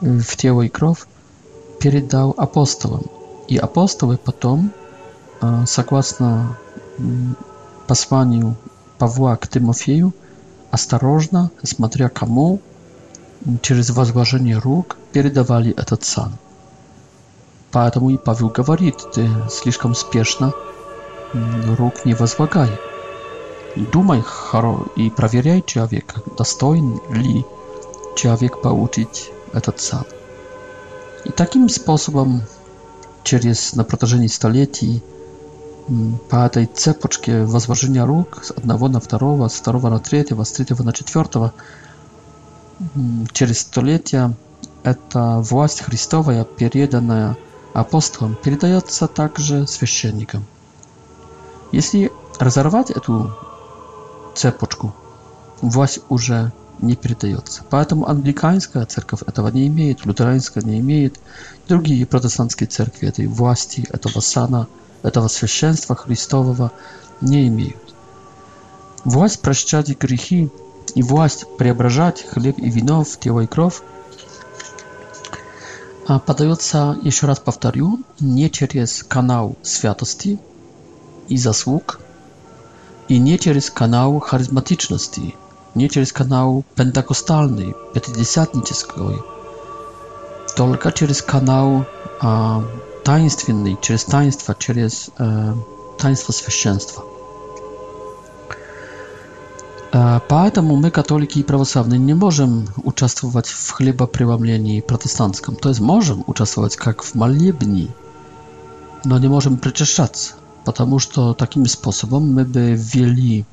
э, 0.00 0.18
в 0.18 0.36
тело 0.36 0.62
и 0.62 0.68
кровь, 0.68 1.06
передал 1.78 2.34
апостолам. 2.36 3.02
И 3.48 3.56
апостолы 3.56 4.16
потом, 4.18 4.72
э, 5.40 5.64
согласно 5.66 6.58
э, 6.98 7.02
посланию 7.86 8.56
Павла 8.98 9.36
к 9.36 9.48
Тимофею, 9.48 10.12
осторожно, 10.70 11.50
смотря 11.64 12.08
кому 12.08 12.60
через 13.62 13.90
возложение 13.90 14.58
рук 14.58 14.96
передавали 15.12 15.72
этот 15.72 16.04
сан. 16.04 16.32
Поэтому 17.72 18.10
и 18.10 18.16
Павел 18.18 18.48
говорит, 18.48 18.96
ты 19.14 19.30
слишком 19.50 19.94
спешно 19.94 20.52
рук 21.78 22.04
не 22.04 22.14
возлагай. 22.14 22.70
Думай 23.76 24.20
хоро 24.22 24.80
и 24.96 25.10
проверяй 25.10 25.62
человека, 25.62 26.22
достоин 26.36 27.00
ли 27.12 27.44
человек 28.16 28.60
получить 28.60 29.30
этот 29.52 29.80
сан. 29.80 30.04
И 31.24 31.30
таким 31.30 31.68
способом 31.68 32.42
через 33.22 33.74
на 33.74 33.84
протяжении 33.84 34.26
столетий 34.26 35.02
по 36.28 36.46
этой 36.46 36.66
цепочке 36.66 37.44
возложения 37.44 38.04
рук 38.04 38.42
с 38.42 38.50
одного 38.50 38.88
на 38.88 39.00
второго, 39.00 39.48
с 39.48 39.52
второго 39.54 39.88
на 39.88 40.00
третьего, 40.00 40.42
с 40.42 40.50
третьего 40.52 40.82
на 40.82 40.92
четвертого– 40.92 41.54
через 43.32 43.60
столетия 43.60 44.34
эта 44.82 45.38
власть 45.38 45.80
Христовая, 45.82 46.44
переданная 46.44 47.36
апостолам, 47.74 48.34
передается 48.42 49.06
также 49.08 49.66
священникам. 49.66 50.44
Если 51.72 52.10
разорвать 52.38 52.90
эту 52.90 53.36
цепочку, 54.34 54.94
власть 55.60 56.00
уже 56.08 56.52
не 56.80 56.96
передается. 56.96 57.62
Поэтому 57.68 58.08
англиканская 58.08 58.86
церковь 58.86 59.20
этого 59.26 59.48
не 59.48 59.66
имеет, 59.66 60.06
лютеранская 60.06 60.64
не 60.64 60.80
имеет, 60.80 61.20
другие 61.68 62.06
протестантские 62.06 62.68
церкви 62.68 63.08
этой 63.08 63.26
власти, 63.26 63.86
этого 63.92 64.20
сана, 64.20 64.66
этого 65.02 65.28
священства 65.28 65.94
Христового 65.94 66.72
не 67.20 67.46
имеют. 67.48 67.94
Власть 69.04 69.40
прощать 69.42 69.90
грехи 69.98 70.50
и 70.94 71.02
власть 71.02 71.44
преображать 71.56 72.24
хлеб 72.30 72.58
и 72.58 72.70
вино 72.70 73.04
в 73.04 73.18
тело 73.18 73.40
и 73.40 73.46
кровь, 73.46 73.82
подается, 76.26 76.96
еще 77.02 77.26
раз 77.26 77.38
повторю, 77.38 78.00
не 78.18 78.50
через 78.50 79.02
канал 79.02 79.56
святости 79.62 80.38
и 81.28 81.36
заслуг, 81.36 82.00
и 83.08 83.18
не 83.18 83.38
через 83.38 83.70
канал 83.70 84.18
харизматичности, 84.20 85.34
не 85.74 85.88
через 85.88 86.12
канал 86.12 86.64
пентакостальный, 86.74 87.74
пятидесятнический, 87.94 89.18
только 90.56 90.90
через 90.90 91.22
канал 91.22 91.86
а, 92.20 92.64
таинственный, 93.04 93.78
через 93.80 94.04
таинство, 94.04 94.56
через 94.58 95.10
а, 95.16 95.54
таинство 95.98 96.32
священства. 96.32 97.04
Поэтому 99.92 100.76
мы, 100.76 100.90
католики 100.90 101.40
и 101.40 101.42
православные, 101.42 101.98
не 101.98 102.14
можем 102.14 102.68
участвовать 102.84 103.48
в 103.48 103.70
хлебопреломлении 103.72 104.80
протестантском. 104.80 105.56
То 105.56 105.68
есть 105.70 105.80
можем 105.80 106.22
участвовать 106.28 106.76
как 106.76 107.02
в 107.02 107.14
молебне, 107.16 107.88
но 109.04 109.18
не 109.18 109.26
можем 109.26 109.56
причащаться, 109.58 110.34
потому 110.64 111.00
что 111.00 111.34
таким 111.34 111.66
способом 111.66 112.32
мы 112.32 112.44
бы 112.44 112.74
ввели 112.76 113.44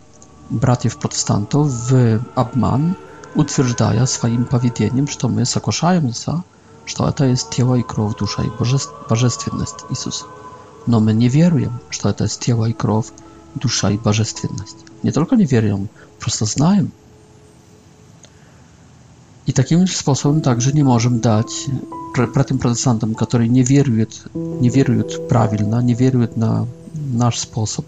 братьев 0.51 0.99
протестантов 0.99 1.71
в 1.91 2.19
обман, 2.35 2.95
утверждая 3.33 4.05
своим 4.05 4.45
поведением, 4.45 5.07
что 5.07 5.29
мы 5.29 5.43
сокушаемся, 5.43 6.43
что 6.85 7.09
это 7.09 7.25
есть 7.25 7.49
тело 7.49 7.75
и 7.75 7.83
кровь, 7.83 8.15
душа 8.15 8.43
и 8.43 8.51
божественность 9.09 9.85
Иисуса. 9.89 10.25
Но 10.85 10.99
мы 10.99 11.13
не 11.13 11.29
веруем, 11.29 11.79
что 11.89 12.09
это 12.09 12.25
есть 12.25 12.39
тело 12.41 12.65
и 12.67 12.73
кровь, 12.73 13.07
душа 13.55 13.89
и 13.89 13.97
божественность. 13.97 14.77
Не 15.03 15.11
только 15.11 15.35
не 15.35 15.45
верим, 15.45 15.89
Просто 16.19 16.45
знаем. 16.45 16.91
И 19.45 19.53
таким 19.53 19.87
способом 19.87 20.41
также 20.41 20.73
не 20.73 20.83
можем 20.83 21.19
дать 21.19 21.67
братьям 22.33 22.57
протестантам, 22.59 23.13
которые 23.15 23.47
не 23.47 23.61
веруют, 23.63 24.25
не 24.33 24.69
веруют 24.69 25.27
правильно, 25.29 25.81
не 25.81 25.93
веруют 25.93 26.35
на 26.35 26.67
наш 26.93 27.39
способ, 27.39 27.85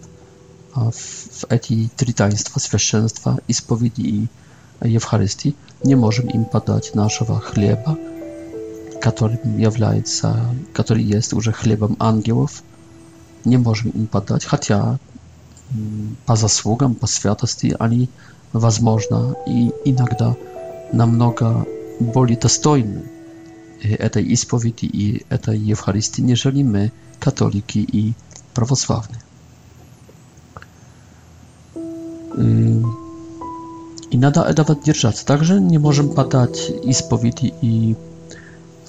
в 0.76 0.94
эти 1.50 1.90
три 1.98 2.14
таинства 2.14 2.60
священства, 2.60 3.40
исповеди 3.48 4.02
и 4.02 4.28
Евхаристии, 4.88 5.56
не 5.84 5.96
можем 5.96 6.28
им 6.30 6.46
подать 6.46 6.94
нашего 6.96 7.40
хлеба, 7.42 7.98
которым 9.02 9.58
является, 9.58 10.56
который 10.74 11.04
есть 11.04 11.34
уже 11.34 11.52
хлебом 11.52 11.98
ангелов, 12.00 12.64
не 13.46 13.58
можем 13.58 13.90
им 13.90 14.06
подать, 14.08 14.46
хотя 14.46 15.00
по 16.26 16.36
заслугам, 16.36 16.96
по 16.96 17.08
святости, 17.08 17.76
они, 17.80 18.10
возможно, 18.54 19.36
и 19.48 19.72
иногда 19.86 20.36
намного 20.92 21.66
более 22.00 22.38
достойны 22.38 23.04
этой 23.82 24.24
исповеди 24.24 24.86
и 24.86 25.26
этой 25.30 25.58
Евхаристии, 25.58 26.22
нежели 26.22 26.64
мы, 26.64 26.92
католики 27.20 27.80
и 27.80 28.14
православные. 28.54 29.22
I 34.12 34.18
nada 34.18 34.54
dawać 34.54 34.78
держаться. 34.86 35.26
Także 35.26 35.62
nie 35.62 35.80
możemy 35.80 36.10
podać 36.14 36.72
spowiedzi 36.94 37.52
i 37.62 37.96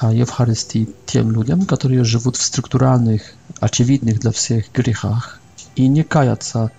Eucharystii 0.03 0.87
tym 1.07 1.31
ludziom, 1.31 1.67
którzy 1.67 2.05
żyją 2.05 2.31
w 2.33 2.37
strukturalnych, 2.37 3.37
oczywidnych 3.61 4.19
dla 4.19 4.31
wszystkich 4.31 4.71
grzechach, 4.73 5.40
и 5.81 5.89
не 5.89 6.03
каяться 6.05 6.71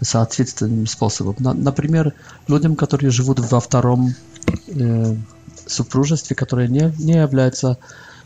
соответственным 0.00 0.86
способом. 0.86 1.36
На, 1.38 1.54
например, 1.54 2.12
людям, 2.48 2.74
которые 2.76 3.10
живут 3.10 3.38
во 3.40 3.60
втором 3.60 4.14
э, 4.66 5.14
супружестве, 5.66 6.34
которое 6.36 6.66
не, 6.68 6.92
не 6.98 7.14
является 7.14 7.78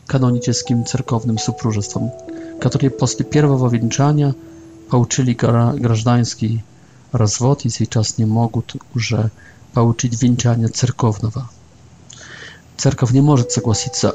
каноническим 0.06 0.84
церковным 0.86 1.38
супружеством, 1.38 2.12
которые 2.60 2.90
после 2.90 3.24
первого 3.24 3.68
венчания 3.72 4.34
получили 4.90 5.32
гражданский 5.34 6.64
развод 7.12 7.64
и 7.64 7.68
сейчас 7.70 8.18
не 8.18 8.24
могут 8.26 8.74
уже 8.94 9.30
получить 9.74 10.20
венчание 10.22 10.68
церковного. 10.68 11.48
Церковь 12.76 13.10
не 13.12 13.20
может 13.20 13.52
согласиться 13.52 14.14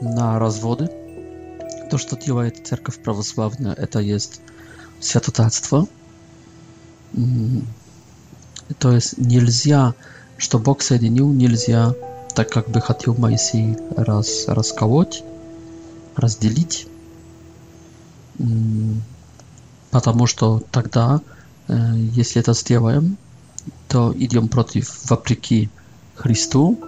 на 0.00 0.38
разводы. 0.38 0.90
То, 1.90 1.98
что 1.98 2.16
делает 2.16 2.66
церковь 2.66 2.98
православная, 3.02 3.72
это 3.72 4.00
есть 4.00 4.40
святотатство. 5.04 5.86
То 8.78 8.92
есть 8.92 9.18
нельзя, 9.18 9.94
что 10.38 10.58
Бог 10.58 10.82
соединил, 10.82 11.32
нельзя, 11.32 11.94
так 12.34 12.50
как 12.50 12.68
бы 12.68 12.80
хотел 12.80 13.14
Моисей 13.14 13.76
раз, 13.96 14.44
расколоть, 14.48 15.22
разделить, 16.16 16.86
потому 19.90 20.26
что 20.26 20.62
тогда, 20.72 21.20
если 21.68 22.40
это 22.40 22.52
сделаем, 22.54 23.16
то 23.88 24.12
идем 24.16 24.48
против, 24.48 25.08
вопреки 25.10 25.70
Христу, 26.16 26.78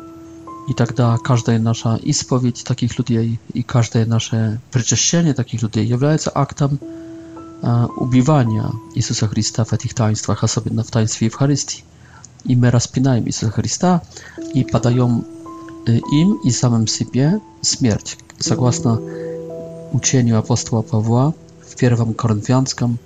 i 0.69 0.75
тогда 0.75 1.17
каждая 1.19 1.61
наша 1.61 1.95
исповедь 2.05 2.65
таких 2.65 2.99
людей 2.99 3.39
и 3.55 3.63
каждое 3.63 4.05
наше 4.05 4.59
причащение 4.73 5.33
таких 5.33 5.63
людей 5.63 5.87
является 5.87 6.33
актом 6.35 6.81
E, 7.65 7.71
ubijania 8.01 8.69
Jezusa 8.97 9.27
Chrystusa 9.29 9.65
w 9.65 9.79
tych 9.79 9.95
taństwach, 9.95 10.45
a 10.45 10.49
sobie 10.49 10.83
w 10.85 10.91
taństwie 10.91 11.27
Eucharystii. 11.27 11.83
I 12.45 12.57
my 12.57 12.71
rozpinają 12.71 13.25
Jezusa 13.25 13.51
Chrystusa 13.51 14.01
i 14.55 14.65
padają 14.65 15.23
e, 15.89 15.99
im 16.13 16.39
i 16.45 16.53
samym 16.53 16.89
sobie 16.89 17.39
śmierć. 17.65 18.19
Zgodnie 18.39 18.91
uczeniu 19.93 20.37
apostoła 20.37 20.83
Pawła 20.83 21.33
w 21.61 21.83
1 21.83 22.15
Koryntianskim 22.15 22.97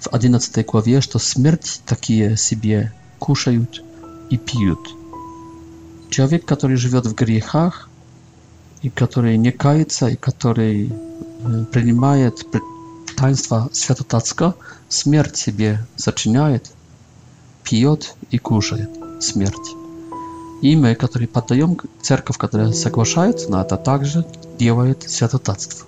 w 0.00 0.08
11 0.12 0.64
głowie, 0.64 1.02
że 1.02 1.08
to 1.08 1.18
śmierć 1.18 1.80
takie 1.86 2.36
sobie 2.36 2.90
kuszają 3.20 3.64
i 4.30 4.38
piją. 4.38 4.76
Człowiek, 6.10 6.44
który 6.44 6.76
żyje 6.76 7.00
w 7.00 7.12
grzechach 7.14 7.88
i 8.82 8.90
który 8.90 9.38
nie 9.38 9.52
kaje 9.52 9.84
i 10.12 10.16
który 10.16 10.88
e, 11.62 11.64
przyjmuje 11.70 12.30
таинство 13.20 13.68
святотатства 13.74 14.54
смерть 14.88 15.36
себе 15.36 15.86
сочиняет, 15.96 16.70
пьет 17.64 18.14
и 18.30 18.38
кушает 18.38 18.88
смерть. 19.22 19.72
И 20.62 20.74
мы, 20.74 20.94
которые 20.94 21.28
поддаем, 21.28 21.76
церковь, 22.00 22.38
которая 22.38 22.72
соглашается 22.72 23.50
на 23.50 23.60
это, 23.60 23.76
также 23.76 24.24
делает 24.58 25.02
святотатство. 25.10 25.86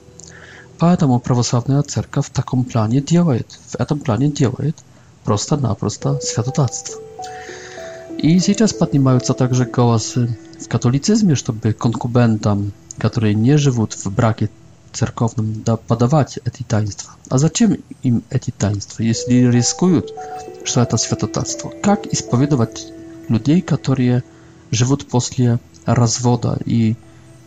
Поэтому 0.79 1.21
православная 1.21 1.83
церковь 1.83 2.27
в 2.27 2.31
таком 2.31 2.65
плане 2.65 3.01
делает, 3.01 3.59
в 3.67 3.81
этом 3.81 3.99
плане 4.01 4.29
делает 4.29 4.77
просто-напросто 5.25 6.21
святотатство. 6.23 7.01
И 8.19 8.39
сейчас 8.41 8.75
поднимаются 8.75 9.33
также 9.33 9.65
голосы 9.65 10.39
в 10.63 10.69
католицизме, 10.69 11.35
чтобы 11.35 11.73
конкубентам, 11.73 12.73
которые 12.99 13.35
не 13.35 13.57
живут 13.57 13.95
в 13.95 14.07
браке 14.13 14.51
церковным 14.93 15.63
да, 15.65 15.77
подавать 15.77 16.39
эти 16.45 16.63
таинства. 16.63 17.13
А 17.29 17.39
зачем 17.39 17.77
им 18.03 18.23
эти 18.31 18.51
таинства, 18.51 19.03
если 19.03 19.35
рискуют, 19.51 20.13
что 20.65 20.83
это 20.83 20.97
святотатство? 20.97 21.73
Как 21.83 22.07
исповедовать 22.07 22.93
людей, 23.29 23.61
которые 23.63 24.23
живут 24.71 25.09
после 25.09 25.59
развода 25.87 26.59
и 26.65 26.97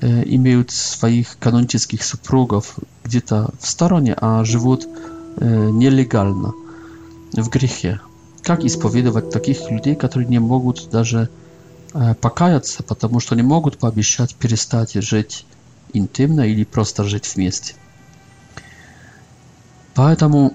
э, 0.01 0.23
имеют 0.25 0.71
своих 0.71 1.37
канонических 1.39 2.03
супругов 2.03 2.77
где-то 3.03 3.49
в 3.59 3.67
стороне, 3.69 4.15
а 4.19 4.43
живут 4.43 4.87
э, 5.37 5.69
нелегально 5.69 6.53
в 7.33 7.49
грехе? 7.49 7.99
Как 8.41 8.63
исповедовать 8.63 9.31
таких 9.31 9.69
людей, 9.71 9.95
которые 9.95 10.29
не 10.29 10.39
могут 10.39 10.89
даже 10.89 11.29
э, 11.93 12.15
покаяться, 12.15 12.83
потому 12.83 13.19
что 13.19 13.35
не 13.35 13.41
могут 13.43 13.77
пообещать 13.77 14.35
перестать 14.35 14.93
жить 14.93 15.45
интимная 15.97 16.47
или 16.47 16.63
просто 16.63 17.03
жить 17.03 17.31
вместе. 17.35 17.73
Поэтому, 19.93 20.53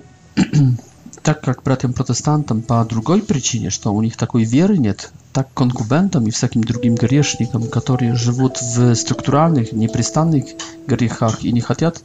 так 1.23 1.41
как 1.41 1.63
братьям-протестантам 1.63 2.63
по 2.63 2.85
другой 2.85 3.23
причине, 3.23 3.71
что 3.71 3.93
у 3.95 4.03
них 4.03 4.17
такой 4.17 4.45
веры 4.45 4.77
нет, 4.79 5.13
так 5.33 5.53
конкубентам 5.55 6.27
и 6.27 6.31
всяким 6.31 6.63
другим 6.63 6.95
грешникам, 6.95 7.69
которые 7.69 8.15
живут 8.17 8.61
в 8.61 8.95
структуральных, 8.95 9.73
непрестанных 9.73 10.45
грехах 10.87 11.45
и 11.45 11.53
не 11.53 11.61
хотят 11.61 12.03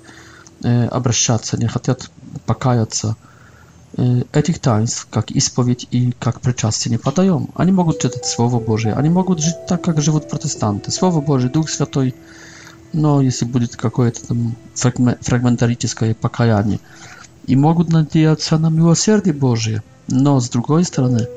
э, 0.63 0.86
обращаться, 0.86 1.58
не 1.58 1.67
хотят 1.67 2.10
покаяться, 2.45 3.15
э, 3.98 4.21
этих 4.32 4.60
таинств, 4.60 5.08
как 5.10 5.32
исповедь 5.32 5.88
и 5.91 6.13
как 6.19 6.39
причастие, 6.39 6.91
не 6.91 6.98
подаем. 6.98 7.50
Они 7.56 7.71
могут 7.74 8.00
читать 8.02 8.26
Слово 8.26 8.60
Божие, 8.60 8.93
они 8.93 9.10
могут 9.10 9.41
жить 9.41 9.65
так, 9.67 9.82
как 9.84 10.02
живут 10.02 10.30
протестанты. 10.30 10.91
Слово 10.91 11.19
Божие, 11.19 11.52
Дух 11.52 11.69
Святой– 11.69 12.15
но 12.96 13.22
если 13.22 13.44
будет 13.46 13.76
какое-то 13.76 14.26
там 14.28 14.56
фрагментарическое 14.74 16.16
покаяние, 16.16 16.80
и 17.46 17.56
могут 17.58 17.90
надеяться 17.90 18.58
на 18.58 18.70
милосердие 18.70 19.34
Божие. 19.34 19.84
Но, 20.08 20.40
с 20.40 20.50
другой 20.50 20.86
стороны, 20.86 21.28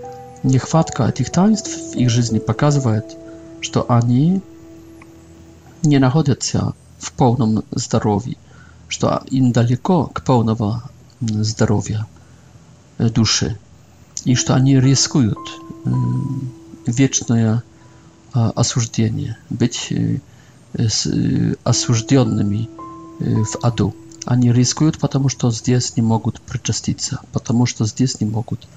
нехватка 0.42 1.05
этих 1.09 1.31
таинств 1.31 1.68
в 1.68 1.97
их 1.97 2.09
жизни 2.11 2.38
показывает, 2.38 3.05
что 3.61 3.85
они 3.90 4.40
не 5.83 5.99
находятся 5.99 6.75
в 6.99 7.12
полном 7.12 7.64
здоровье, 7.73 8.37
что 8.87 9.23
им 9.29 9.53
далеко 9.53 10.07
к 10.07 10.23
полного 10.23 10.85
здоровья 11.21 12.07
э, 12.99 13.11
души, 13.11 13.59
и 14.25 14.35
что 14.35 14.55
они 14.55 14.81
рискуют 14.81 15.38
э, 15.85 15.90
вечное 16.87 17.64
э, 18.35 18.51
осуждение, 18.55 19.37
быть 19.51 19.92
осужденными 21.64 22.68
в 23.18 23.57
аду. 23.62 23.94
Они 24.24 24.52
рискуют, 24.52 24.98
потому 24.98 25.28
что 25.28 25.50
здесь 25.50 25.96
не 25.96 26.02
могут 26.02 26.40
причаститься, 26.40 27.20
потому 27.33 27.66
что 27.66 27.87
здесь 27.87 28.20
не 28.20 28.26
могут 28.26 28.68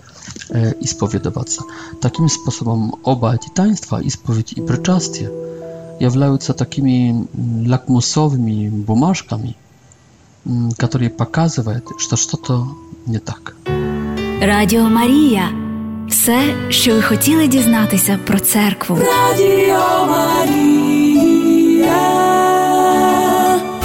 исповедоваться. 0.80 1.64
Таким 2.02 2.30
способом 2.30 2.96
оба 3.04 3.36
эти 3.36 3.50
таинства, 3.50 4.02
исповедь 4.02 4.54
и 4.54 4.62
причастие, 4.62 5.30
являются 6.00 6.54
такими 6.54 7.28
лакмусовыми 7.68 8.70
бумажками, 8.70 9.56
которые 10.78 11.10
показывают, 11.10 11.86
что 12.00 12.16
что-то 12.16 12.68
не 13.06 13.20
так. 13.20 13.56
Радіо 14.42 14.90
Марія– 14.90 15.52
все, 16.10 16.56
що 16.70 16.94
ви 16.96 17.02
хотіли 17.02 17.48
дізнатися 17.48 18.20
про 18.28 18.40
церкву. 18.40 18.96
Радіо 18.98 20.06
Марія 20.06 21.01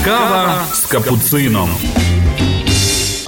Kawa 0.05 0.67
z 0.75 0.87
kapucyną. 0.89 1.67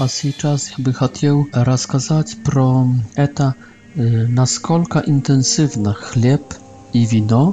A 0.01 0.07
teraz 0.43 0.71
bym 0.79 0.95
chciał 1.09 1.45
rozkazać 1.53 2.35
pro 2.35 2.87
eta 3.17 3.53
y, 3.99 4.27
naskolka 4.29 5.01
intensywna 5.01 5.93
chleb 5.93 6.55
i 6.95 7.07
wino 7.07 7.53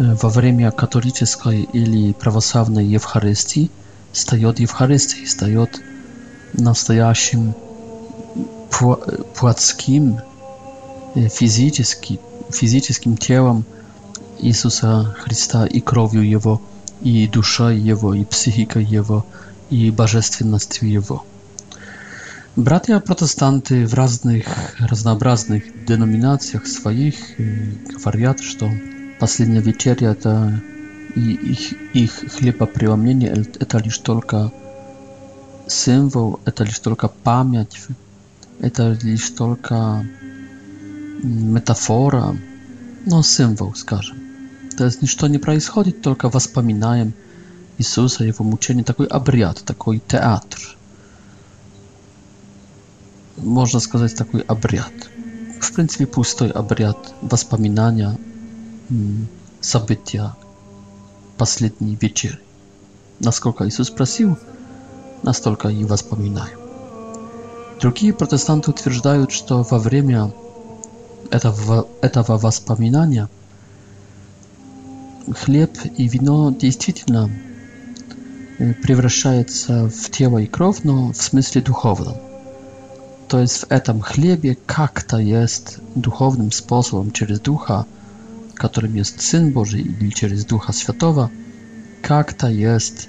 y, 0.00 0.04
w 0.14 0.22
wremia 0.34 0.70
katolickiej 0.70 1.68
ili 1.72 2.14
prawosławnej 2.14 2.96
Ewcharystii 2.96 3.68
stajot 4.12 4.60
Ewcharystii, 4.60 5.26
stajot 5.26 5.70
настоящим 6.54 7.52
płackim 9.34 10.14
y, 11.16 11.30
fizycznym, 11.30 12.18
fizycznym 12.52 13.18
ciałem 13.18 13.62
Иисуса 14.42 15.04
Христа 15.18 15.66
и 15.66 15.80
кровью 15.80 16.22
Его, 16.26 16.62
и 17.02 17.28
душа 17.28 17.70
Его, 17.70 18.14
и 18.14 18.24
психика 18.24 18.78
Его, 18.80 19.26
и 19.68 19.90
божественностью 19.90 20.90
Его. 20.90 21.24
Братья-протестанты 22.56 23.86
в 23.86 23.92
разных 23.94 24.44
разнообразных 24.78 25.84
деноминациях 25.84 26.66
своих 26.66 27.38
э, 27.38 27.72
говорят, 27.92 28.40
что 28.40 28.68
последняя 29.20 29.60
вечеря 29.60 30.12
это 30.12 30.60
и 31.14 31.32
их, 31.34 31.94
их 31.96 32.32
хлебопреломление 32.32 33.30
это 33.60 33.78
лишь 33.78 33.98
только 33.98 34.50
символ, 35.68 36.40
это 36.46 36.64
лишь 36.64 36.78
только 36.80 37.08
память, 37.08 37.78
это 38.60 38.98
лишь 39.02 39.30
только 39.30 40.06
метафора, 41.22 42.36
но 43.06 43.22
символ, 43.22 43.74
скажем 43.74 44.16
здесь 44.88 45.02
ничто 45.02 45.26
не 45.26 45.38
происходит, 45.38 46.00
только 46.02 46.28
воспоминаем 46.28 47.12
Иисуса, 47.78 48.24
его 48.24 48.44
мучение, 48.44 48.84
такой 48.84 49.06
обряд, 49.06 49.62
такой 49.64 50.00
театр. 50.06 50.58
Можно 53.36 53.80
сказать, 53.80 54.14
такой 54.16 54.40
обряд. 54.42 54.92
В 55.60 55.72
принципе, 55.72 56.06
пустой 56.06 56.50
обряд, 56.50 57.14
воспоминания, 57.20 58.18
события 59.60 60.34
последней 61.36 61.96
вечери. 62.00 62.38
Насколько 63.18 63.66
Иисус 63.68 63.90
просил, 63.90 64.38
настолько 65.22 65.68
и 65.68 65.84
воспоминаем. 65.84 66.58
Другие 67.80 68.12
протестанты 68.12 68.70
утверждают, 68.70 69.32
что 69.32 69.62
во 69.62 69.78
время 69.78 70.32
этого, 71.30 71.86
этого 72.02 72.36
воспоминания– 72.38 73.28
хлеб 75.34 75.70
и 75.96 76.08
вино 76.08 76.50
действительно 76.50 77.30
э, 78.58 78.74
превращается 78.74 79.88
в 79.88 80.10
тело 80.10 80.38
и 80.38 80.46
кровь, 80.46 80.78
но 80.82 81.12
в 81.12 81.16
смысле 81.16 81.60
духовном. 81.62 82.16
То 83.28 83.40
есть 83.40 83.58
в 83.60 83.66
этом 83.70 84.00
хлебе 84.00 84.56
как-то 84.66 85.18
есть 85.18 85.76
духовным 85.94 86.50
способом 86.50 87.12
через 87.12 87.38
Духа, 87.40 87.86
которым 88.54 88.94
есть 88.96 89.20
Сын 89.22 89.52
Божий 89.52 89.82
или 89.82 90.10
через 90.10 90.44
Духа 90.44 90.72
Святого, 90.72 91.30
как-то 92.02 92.48
есть 92.48 93.08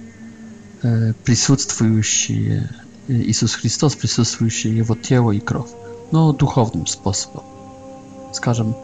э, 0.83 1.13
присутствующий 1.25 2.59
э, 2.59 2.61
Иисус 3.07 3.55
Христос, 3.55 3.95
присутствующие 3.95 4.77
Его 4.77 4.95
тело 4.95 5.31
и 5.31 5.39
кровь, 5.39 5.69
но 6.11 6.31
духовным 6.33 6.85
способом. 6.85 7.43
Скажем, 8.33 8.75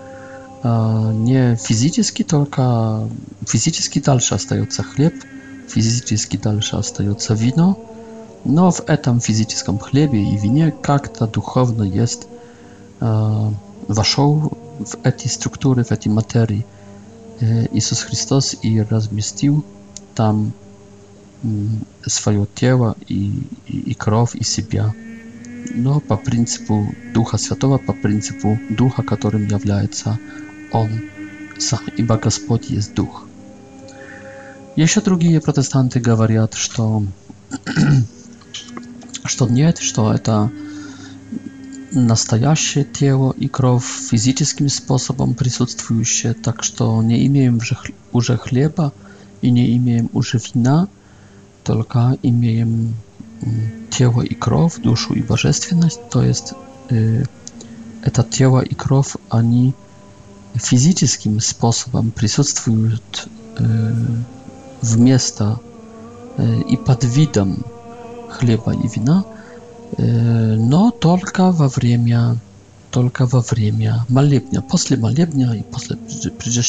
а, 0.64 1.12
не 1.14 1.56
физически 1.56 2.24
только, 2.24 3.08
физически 3.46 4.00
дальше 4.00 4.36
остается 4.36 4.84
хлеб, 4.84 5.14
физически 5.68 6.38
дальше 6.38 6.76
остается 6.78 7.34
вино, 7.36 7.78
но 8.44 8.72
в 8.72 8.82
этом 8.90 9.20
физическом 9.20 9.78
хлебе 9.78 10.24
и 10.24 10.36
вине 10.36 10.72
как-то 10.72 11.28
духовно 11.28 11.84
есть, 11.84 12.28
э, 13.02 13.50
вошел 13.88 14.52
в 14.80 14.96
эти 15.06 15.28
структуры, 15.28 15.84
в 15.84 15.92
эти 15.92 16.08
материи 16.08 16.66
э, 17.40 17.68
Иисус 17.74 18.02
Христос 18.02 18.56
и 18.64 18.82
разместил 18.82 19.64
там 20.16 20.54
э, 21.44 21.48
свое 22.08 22.48
тело 22.56 22.96
и, 23.08 23.44
и, 23.68 23.80
и 23.92 23.94
кровь, 23.94 24.34
и 24.36 24.44
себя. 24.44 24.94
Но 25.76 26.00
по 26.00 26.16
принципу 26.18 26.88
Духа 27.14 27.38
Святого, 27.38 27.78
по 27.78 27.94
принципу 27.94 28.58
Духа, 28.70 29.04
которым 29.04 29.46
является 29.48 30.18
On, 30.72 30.90
chyba 31.96 32.18
Господь 32.18 32.72
jest 32.72 32.94
Duch. 32.94 33.28
Еще 34.76 35.02
другие 35.02 35.42
протестанты 35.42 36.00
говорят, 36.00 36.54
что, 36.54 37.04
что 39.24 39.48
нет, 39.48 39.78
что 39.80 40.14
это 40.14 40.52
настоящее 41.92 42.84
тело 42.84 43.32
и 43.32 43.48
кровь 43.48 43.84
физическим 43.84 44.70
способом 44.70 45.34
присутствующие, 45.36 46.34
так 46.34 46.62
что 46.64 47.02
не 47.02 47.26
имеем 47.26 47.60
уже 48.12 48.38
хлеба 48.38 48.92
и 49.42 49.50
не 49.52 49.76
имеем 49.78 50.10
уже 50.14 50.38
вина, 50.38 50.88
только 51.64 52.18
имеем 52.22 52.94
тело 53.90 54.22
и 54.22 54.36
кровь, 54.36 54.76
душу 54.82 55.14
и 55.16 55.24
божественность, 55.24 56.02
то 56.12 56.22
есть 56.24 56.54
э, 56.90 57.24
это 58.04 58.24
тело 58.24 58.62
и 58.62 58.76
кровь, 58.76 59.16
они 59.30 59.74
fizycznym 60.60 61.42
sposobem 61.42 62.12
przysutствуют 62.16 63.30
e, 63.60 63.64
w 64.84 64.98
miejsca 64.98 65.58
i 66.68 66.78
pod 66.78 67.06
widem 67.06 67.64
chleba 68.30 68.74
i 68.74 68.90
wina, 68.90 69.24
e, 70.00 70.04
no 70.60 70.92
tylko 70.92 71.54
w 71.54 71.70
время 71.76 72.36
tylko 72.92 73.28
w 73.28 73.34
время 73.48 74.04
молебnia, 74.10 74.62
po 74.62 74.78
молебnia 75.00 75.56
i 75.56 75.64
po 75.64 75.80
toż 75.80 76.64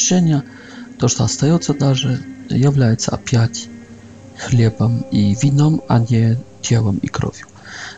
to, 0.98 1.08
co 1.08 1.24
остается 1.24 1.74
даже, 1.74 2.18
является 2.50 3.12
опять 3.12 3.68
chlebem 4.38 5.02
i 5.12 5.36
вином, 5.42 5.80
a 5.88 5.98
nie 5.98 6.36
ciałem 6.62 7.02
i 7.02 7.08
кровью. 7.08 7.46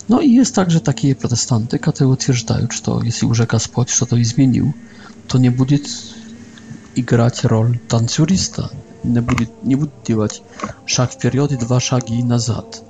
No 0.08 0.20
i 0.20 0.32
jest 0.32 0.54
także 0.54 0.80
takie 0.80 1.14
protestanty, 1.14 1.78
które 1.78 2.06
utwierdzają, 2.08 2.60
że 2.72 2.78
tak, 2.78 2.80
to 2.80 3.00
jeśli 3.04 3.28
już 3.28 3.40
Господь 3.40 4.06
to 4.08 4.16
i 4.16 4.24
zmienił, 4.24 4.72
to 5.30 5.38
nie 5.38 5.50
będzie 5.50 5.78
grać 6.96 7.44
rolę 7.44 7.70
tancurista. 7.88 8.68
Nie 9.04 9.22
będzie, 9.22 9.46
nie 9.64 9.76
będzie 9.76 9.94
działać 10.08 10.42
szak 10.86 11.12
w 11.12 11.16
przód 11.16 11.52
i 11.52 11.56
dwa 11.56 11.80
szagi 11.80 12.24
nazad. 12.24 12.84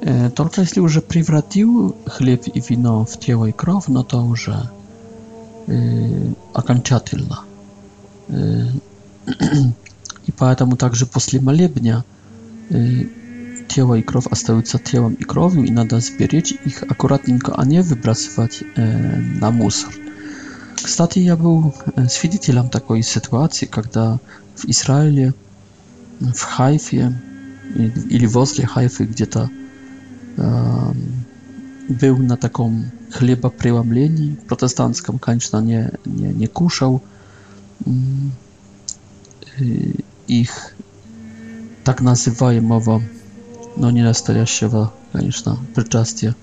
E, 0.00 0.30
tylko 0.30 0.60
jeśli 0.60 0.82
już 0.82 1.00
przywracił 1.08 1.92
chleb 2.08 2.42
i 2.54 2.60
wino 2.62 3.04
w 3.04 3.16
ciało 3.16 3.46
i 3.46 3.52
krew, 3.52 3.88
no 3.88 4.04
to 4.04 4.22
już 4.28 4.48
e, 4.48 4.68
akanciatylna. 6.54 7.42
E, 8.30 8.36
I 10.28 10.32
поэтому 10.32 10.76
także 10.76 11.06
po 11.06 11.20
malebnia 11.42 12.02
e, 12.72 13.66
ciało 13.68 13.96
i 13.96 14.02
krew 14.02 14.26
остаются 14.26 14.78
ciałem 14.92 15.18
i 15.18 15.24
krowią 15.24 15.62
i 15.62 15.72
nada 15.72 16.00
zbierać 16.00 16.54
ich 16.66 16.82
akuratnie, 16.92 17.38
a 17.56 17.64
nie 17.64 17.82
wybrasywać 17.82 18.64
e, 18.76 18.96
na 19.40 19.50
musar. 19.50 19.90
Кстати, 20.82 21.20
я 21.20 21.36
был 21.36 21.72
свидетелем 22.10 22.68
такой 22.68 23.02
ситуации, 23.04 23.66
когда 23.66 24.18
в 24.56 24.64
Израиле, 24.66 25.32
в 26.18 26.40
Хайфе 26.42 27.16
или 28.10 28.26
возле 28.26 28.66
Хайфы 28.66 29.04
где-то 29.04 29.48
э, 30.36 30.92
был 31.88 32.16
на 32.18 32.36
таком 32.36 32.86
хлебопреломлении 33.12 34.34
протестантском, 34.48 35.18
конечно, 35.20 35.60
не, 35.60 35.88
не, 36.04 36.32
не 36.32 36.46
кушал 36.48 37.00
э, 37.86 39.90
их 40.26 40.74
так 41.84 42.00
называемого, 42.00 43.02
но 43.76 43.90
не 43.92 44.02
настоящего, 44.02 44.92
конечно, 45.12 45.56
причастия. 45.76 46.34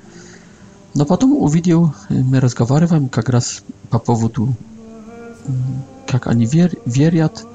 Но 0.96 1.06
потом 1.06 1.34
увидел, 1.34 1.94
мы 2.08 2.40
разговариваем 2.40 3.10
как 3.10 3.28
раз 3.30 3.64
по 3.90 4.00
поводу, 4.00 4.54
как 6.08 6.28
они 6.28 6.46
вер, 6.46 6.72
верят, 6.86 7.46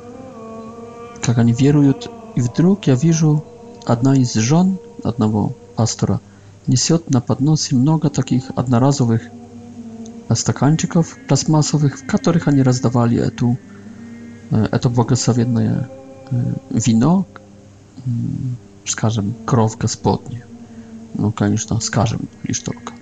как 1.23 1.39
они 1.39 1.53
веруют. 1.53 2.11
И 2.35 2.41
вдруг 2.41 2.87
я 2.87 2.95
вижу, 2.95 3.45
одна 3.85 4.17
из 4.17 4.35
жен 4.35 4.79
одного 5.03 5.55
пастора 5.77 6.21
несет 6.67 7.11
на 7.11 7.21
подносе 7.21 7.77
много 7.77 8.11
таких 8.11 8.45
одноразовых 8.57 9.23
стаканчиков 10.35 11.17
пластмассовых, 11.29 11.99
в 12.01 12.07
которых 12.07 12.49
они 12.49 12.63
раздавали 12.63 13.19
эту, 13.19 13.57
это 14.51 14.89
благословенное 14.89 15.89
вино, 16.71 17.27
скажем, 18.87 19.35
кровь 19.47 19.77
Господня. 19.77 20.45
Ну, 21.15 21.31
конечно, 21.31 21.79
скажем 21.81 22.21
лишь 22.43 22.59
только 22.61 22.93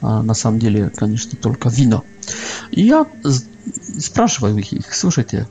а 0.00 0.22
на 0.22 0.34
самом 0.34 0.58
деле, 0.58 0.90
конечно, 0.90 1.38
только 1.40 1.68
вино. 1.68 2.04
И 2.70 2.82
я 2.82 3.06
спрашиваю 3.98 4.56
их, 4.58 4.94
слушайте, 4.94 5.48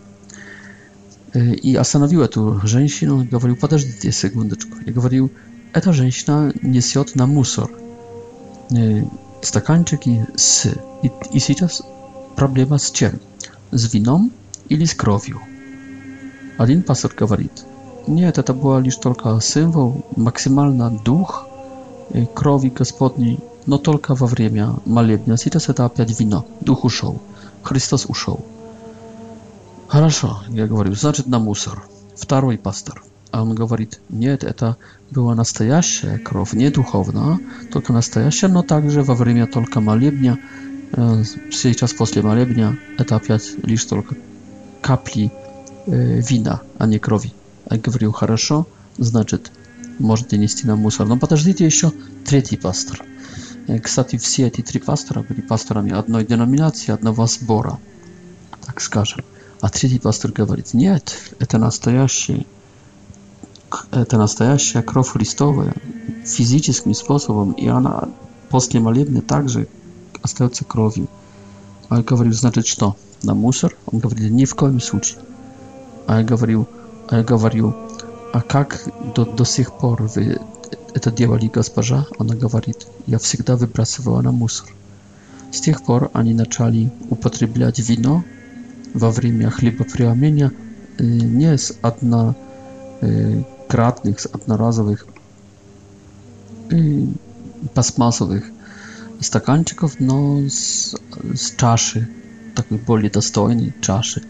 и 1.34 1.76
остановил 1.76 2.22
эту 2.22 2.60
женщину, 2.64 3.26
говорю, 3.30 3.56
подождите 3.56 4.12
секундочку. 4.12 4.78
Я 4.86 4.94
говорю, 4.94 5.32
эта 5.74 5.92
женщина 5.92 6.54
несет 6.62 7.16
на 7.16 7.28
мусор 7.28 7.70
стаканчики 9.42 10.26
с... 10.36 10.66
И, 11.04 11.12
и 11.32 11.40
сейчас 11.40 11.84
проблема 12.36 12.78
с 12.78 12.90
чем? 12.90 13.20
С 13.72 13.94
вином 13.94 14.32
или 14.70 14.86
с 14.86 14.94
кровью? 14.94 15.42
Один 16.58 16.82
пастор 16.84 17.12
говорит, 17.16 17.52
нет, 18.08 18.38
это 18.38 18.54
был 18.54 18.80
лишь 18.80 18.96
только 18.96 19.38
символ, 19.42 20.06
максимально 20.16 20.90
дух 20.90 21.48
крови 22.34 22.70
Господней 22.70 23.40
но 23.66 23.78
только 23.78 24.16
во 24.16 24.28
время 24.28 24.70
молебня. 24.86 25.38
Сейчас 25.38 25.70
это 25.70 25.86
опять 25.86 26.20
вина. 26.20 26.44
Дух 26.62 26.86
ушел. 26.86 27.22
Христос 27.64 28.06
ушел. 28.06 28.46
Хорошо, 29.88 30.42
я 30.50 30.68
говорю, 30.68 30.94
значит 30.94 31.28
на 31.28 31.40
мусор. 31.40 31.84
Второй 32.16 32.58
пастор. 32.58 33.04
А 33.32 33.44
он 33.44 33.54
говорит, 33.56 34.00
нет, 34.10 34.44
это 34.44 34.78
была 35.12 35.36
настоящая 35.36 36.18
кровь, 36.18 36.54
не 36.54 36.70
духовная, 36.70 37.40
только 37.72 37.92
настоящая, 37.92 38.48
но 38.48 38.62
также 38.64 39.02
во 39.04 39.14
время 39.16 39.46
только 39.48 39.82
молебня, 39.82 40.40
сейчас 40.94 41.92
после 41.94 42.22
молебня, 42.22 42.78
это 42.98 43.18
опять 43.18 43.44
лишь 43.64 43.84
только 43.86 44.16
капли 44.82 45.32
вина, 45.86 46.62
а 46.78 46.88
не 46.88 46.98
крови. 46.98 47.34
Я 47.70 47.78
говорю, 47.78 48.12
хорошо, 48.14 48.68
значит, 48.98 49.52
можете 50.00 50.38
нести 50.38 50.66
на 50.68 50.76
мусор. 50.78 51.06
Но 51.08 51.18
подождите 51.18 51.66
еще 51.66 51.92
третий 52.26 52.58
пастор. 52.58 53.04
Э, 53.68 53.80
кстати, 53.80 54.18
все 54.18 54.48
эти 54.48 54.62
три 54.62 54.80
пастора 54.80 55.22
были 55.24 55.42
пасторами 55.42 55.94
одной 55.94 56.26
деноминации, 56.26 56.92
одного 56.94 57.26
сбора, 57.28 57.80
так 58.66 58.80
скажем. 58.82 59.24
А 59.62 59.70
третий 59.70 60.00
пастор 60.00 60.32
говорит, 60.32 60.74
нет, 60.74 61.16
это 61.40 61.58
настоящий, 61.58 62.46
это 63.92 64.18
настоящая 64.18 64.84
кровь 64.84 65.10
Христовая 65.10 65.74
физическим 66.26 66.94
способом, 66.94 67.54
и 67.54 67.68
она 67.68 68.10
после 68.50 68.80
молебны 68.80 69.22
также 69.22 69.68
остается 70.22 70.66
кровью. 70.66 71.08
А 71.90 71.98
я 71.98 72.04
говорю, 72.04 72.32
значит 72.34 72.68
что, 72.68 72.96
на 73.24 73.34
мусор? 73.34 73.76
Он 73.92 74.00
говорит, 74.00 74.30
ни 74.32 74.46
в 74.46 74.56
коем 74.56 74.82
случае. 74.82 75.20
А 76.08 76.18
я 76.20 76.24
говорю, 76.24 76.68
а 77.10 77.18
я 77.18 77.24
говорю, 77.24 77.76
а 78.34 78.42
как 78.42 78.84
до, 79.16 79.26
до 79.26 79.46
сих 79.46 79.74
пор 79.74 80.04
вы 80.16 80.38
это 80.96 81.12
делали 81.12 81.48
госпожа, 81.54 82.08
она 82.18 82.34
говорит, 82.36 82.88
я 83.06 83.20
всегда 83.20 83.56
выбрасывала 83.58 84.22
на 84.22 84.32
мусор. 84.32 84.70
С 85.52 85.60
тех 85.62 85.84
пор 85.84 86.10
они 86.14 86.34
начали 86.34 86.90
употреблять 87.10 87.78
вино 87.80 88.24
во 88.94 89.12
время 89.12 89.50
хлебоприомления 89.52 90.54
не 90.98 91.58
с 91.58 91.74
однократных, 91.82 94.22
с 94.22 94.26
одноразовых 94.26 95.06
пластмассовых 97.74 98.46
стаканчиков, 99.20 100.00
но 100.00 100.44
с, 100.48 100.96
с 101.36 101.52
чаши, 101.58 102.08
такой 102.56 102.78
более 102.78 103.12
достойной 103.12 103.74
чаши, 103.82 104.24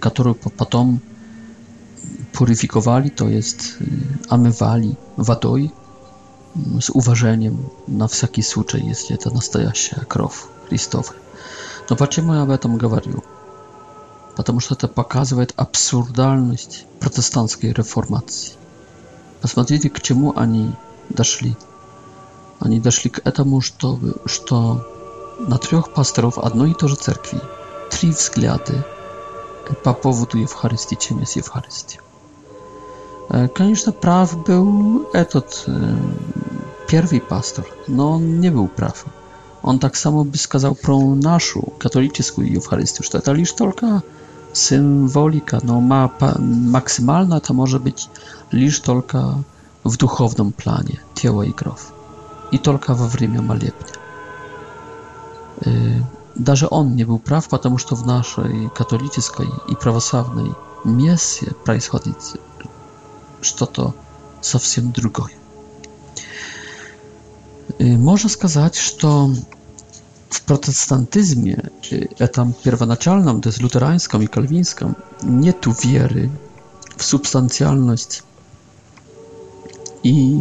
которую 0.00 0.34
потом 0.34 1.00
purifikowaly, 2.34 3.10
to 3.14 3.28
jest 3.30 3.78
amywali 4.28 4.94
wodą 5.16 5.68
z 6.80 6.90
uważeniem 6.90 7.56
на 7.88 8.08
всякий 8.08 8.42
случай, 8.44 8.86
если 8.90 9.14
это 9.16 9.32
настоящая 9.34 10.04
кровь 10.04 10.46
Христова. 10.68 11.10
Но 11.90 11.96
почему 11.96 12.34
я 12.34 12.42
об 12.42 12.50
этом 12.50 12.78
говорю? 12.78 13.22
Потому 14.36 14.60
что 14.60 14.74
это 14.74 14.88
показывает 14.88 15.52
абсурдальность 15.56 16.84
протестантской 17.00 17.72
реформации. 17.72 18.52
Посмотрите, 19.40 19.88
к 19.90 20.00
чему 20.02 20.32
они 20.36 20.70
дошли. 21.08 21.56
Они 22.60 22.80
дошли 22.80 23.10
к 23.10 23.20
этому, 23.28 23.60
чтобы, 23.60 24.14
что 24.26 24.86
на 25.38 25.58
трех 25.58 25.92
пасторов 25.94 26.38
одной 26.38 26.70
и 26.70 26.74
той 26.74 26.88
же 26.88 26.94
церкви 26.96 27.40
три 27.90 28.10
взгляды 28.10 28.84
по 29.84 29.92
поводу 29.94 30.38
Евхаристии, 30.38 30.96
чем 31.00 31.20
есть 31.20 31.36
Евхаристия. 31.36 32.00
Конечно, 33.54 33.92
прав 33.92 34.36
был 34.44 35.08
этот 35.12 35.66
первый 36.88 37.20
пастор, 37.20 37.64
но 37.88 38.12
он 38.12 38.40
не 38.40 38.50
был 38.50 38.68
прав. 38.68 39.06
Он 39.62 39.78
так 39.78 39.96
само 39.96 40.24
бы 40.24 40.36
сказал 40.36 40.74
про 40.74 41.00
нашу 41.14 41.72
католическую 41.78 42.52
Евхаристию, 42.52 43.04
что 43.04 43.18
это 43.18 43.32
лишь 43.32 43.52
только 43.52 44.02
символика, 44.52 45.58
но 45.62 45.80
ma, 45.80 46.08
maksymalna 46.38 47.40
to 47.40 47.54
może 47.54 47.80
być 47.80 48.08
лишь 48.52 48.80
только 48.80 49.38
w 49.84 49.96
duchownym 49.96 50.52
planie 50.52 50.96
ciała 51.14 51.44
i 51.44 51.52
krew. 51.52 51.92
I 52.52 52.58
tylko 52.58 52.94
во 52.94 53.08
время 53.08 53.42
молебня. 53.42 53.94
Даже 56.36 56.66
он 56.70 56.96
не 56.96 57.04
был 57.04 57.18
прав, 57.18 57.48
потому 57.48 57.78
что 57.78 57.96
в 57.96 58.06
нашей 58.06 58.70
католической 58.74 59.46
и 59.68 59.74
православной 59.74 60.52
мессе 60.84 61.50
происходит 61.64 62.16
что-то 63.44 63.94
совсем 64.40 64.90
другое. 64.92 65.32
Можно 67.78 68.28
сказать, 68.28 68.74
что 68.76 69.28
w 70.30 70.40
protestantyzmie, 70.46 71.70
etam 72.18 72.52
pierwonaczalnym, 72.64 73.40
to 73.40 73.48
jest 73.48 73.60
luterańską 73.60 74.20
i 74.20 74.28
kalwińską, 74.28 74.94
nie 75.22 75.52
tu 75.52 75.72
wierzy 75.84 76.28
w 76.96 77.04
substancjalność 77.04 78.22
i 80.04 80.40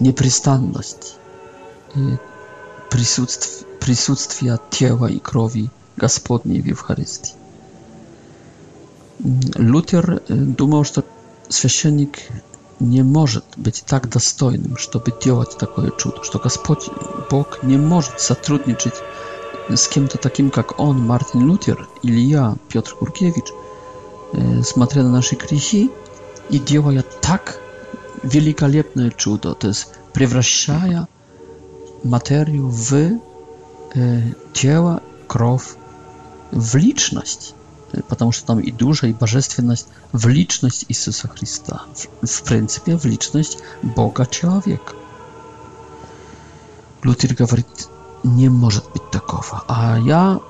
nieprzystanność 0.00 0.96
присутств, 2.90 3.64
присутствия 3.80 4.58
тела 4.70 5.10
и 5.10 5.20
крови 5.20 5.70
Господней 5.96 6.62
в 6.62 6.66
Евхаристии. 6.66 7.34
Лютер 9.58 10.20
думал, 10.28 10.84
что 10.84 11.02
священник 11.52 12.18
не 12.80 13.02
может 13.02 13.44
быть 13.56 13.84
так 13.86 14.08
достойным, 14.10 14.76
чтобы 14.76 15.14
делать 15.22 15.56
такое 15.58 15.90
чудо, 15.96 16.24
что 16.24 16.38
Господь 16.40 16.88
Бог 17.30 17.62
не 17.62 17.76
может 17.76 18.20
сотрудничать 18.20 18.94
с 19.68 19.86
кем-то 19.86 20.18
таким, 20.18 20.50
как 20.50 20.80
он, 20.80 21.00
Мартин 21.06 21.46
Лютер, 21.46 21.88
или 22.02 22.20
я, 22.20 22.56
Петр 22.68 22.94
Куркевич, 22.96 23.52
смотря 24.64 25.04
на 25.04 25.10
наши 25.10 25.36
грехи 25.36 25.90
и 26.50 26.58
делая 26.58 27.04
так 27.20 27.60
великолепное 28.24 29.10
чудо, 29.10 29.54
то 29.54 29.68
есть 29.68 29.88
превращая 30.12 31.06
материю 32.02 32.66
в 32.66 33.20
тело, 34.54 35.02
кровь, 35.28 35.74
в 36.50 36.76
личность 36.76 37.54
потому 38.08 38.32
что 38.32 38.46
там 38.46 38.60
и 38.60 38.72
душа, 38.72 39.06
и 39.06 39.12
божественность 39.12 39.86
в 40.12 40.26
личность 40.28 40.86
Иисуса 40.88 41.28
Христа, 41.28 41.82
в, 42.22 42.26
в 42.26 42.42
принципе 42.44 42.96
в 42.96 43.04
личность 43.04 43.58
Бога 43.82 44.26
человека. 44.26 44.94
Лютер 47.02 47.34
говорит, 47.34 47.88
не 48.24 48.48
может 48.48 48.84
быть 48.92 49.10
такого. 49.10 49.64
А 49.68 49.98
я 49.98 50.40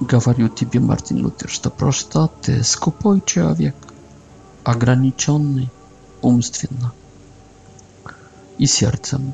говорю 0.00 0.48
тебе, 0.48 0.80
Мартин 0.80 1.18
Лютер, 1.18 1.48
что 1.48 1.70
просто 1.70 2.28
ты 2.42 2.62
скупой 2.62 3.22
человек, 3.24 3.76
ограниченный 4.64 5.70
умственно 6.22 6.92
и 8.58 8.66
сердцем. 8.66 9.32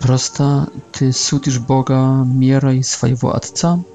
Просто 0.00 0.68
ты 0.92 1.12
судишь 1.12 1.58
Бога 1.58 2.22
мерой 2.24 2.82
своего 2.84 3.34
Отца– 3.34 3.78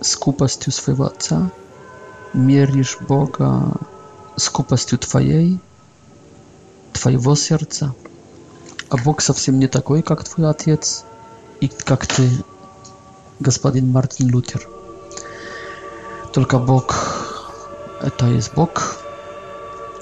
скупостью 0.00 0.72
своего 0.72 1.06
отца, 1.06 1.50
меришь 2.32 2.98
Бога 3.06 3.72
скупостью 4.36 4.98
твоей, 4.98 5.58
твоего 6.92 7.34
сердца. 7.34 7.94
А 8.88 8.96
Бог 8.96 9.20
совсем 9.20 9.58
не 9.58 9.68
такой, 9.68 10.02
как 10.02 10.24
твой 10.24 10.50
отец 10.50 11.04
и 11.60 11.68
как 11.68 12.06
ты, 12.06 12.28
господин 13.38 13.90
Мартин 13.90 14.28
Лютер. 14.28 14.66
Только 16.32 16.58
Бог– 16.58 16.94
это 18.00 18.26
есть 18.26 18.54
Бог, 18.54 18.96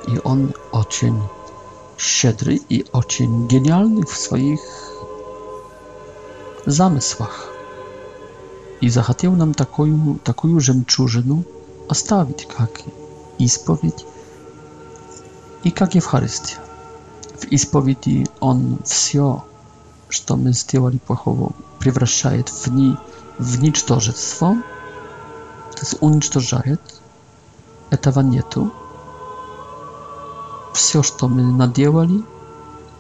и 0.06 0.20
Он 0.24 0.54
очень 0.72 1.20
щедрый 1.98 2.62
и 2.68 2.86
очень 2.92 3.48
гениальный 3.48 4.06
в 4.06 4.16
своих 4.16 4.60
замыслах 6.64 7.48
и 8.80 8.88
захотел 8.88 9.32
нам 9.32 9.54
такую, 9.54 10.18
такую 10.22 10.60
жемчужину 10.60 11.44
оставить, 11.88 12.46
как 12.46 12.70
исповедь 13.38 14.04
и 15.64 15.70
как 15.70 15.94
Евхаристия. 15.94 16.58
В 17.38 17.44
исповеди 17.46 18.26
Он 18.40 18.78
все, 18.84 19.44
что 20.08 20.36
мы 20.36 20.52
сделали 20.52 20.98
плохого, 20.98 21.52
превращает 21.78 22.48
в, 22.48 22.66
ни, 22.68 22.96
в 23.38 23.62
ничтожество, 23.62 24.56
то 25.72 25.78
есть 25.80 25.96
уничтожает, 26.00 26.80
этого 27.90 28.20
нету. 28.20 28.72
Все, 30.74 31.02
что 31.02 31.28
мы 31.28 31.42
наделали, 31.42 32.22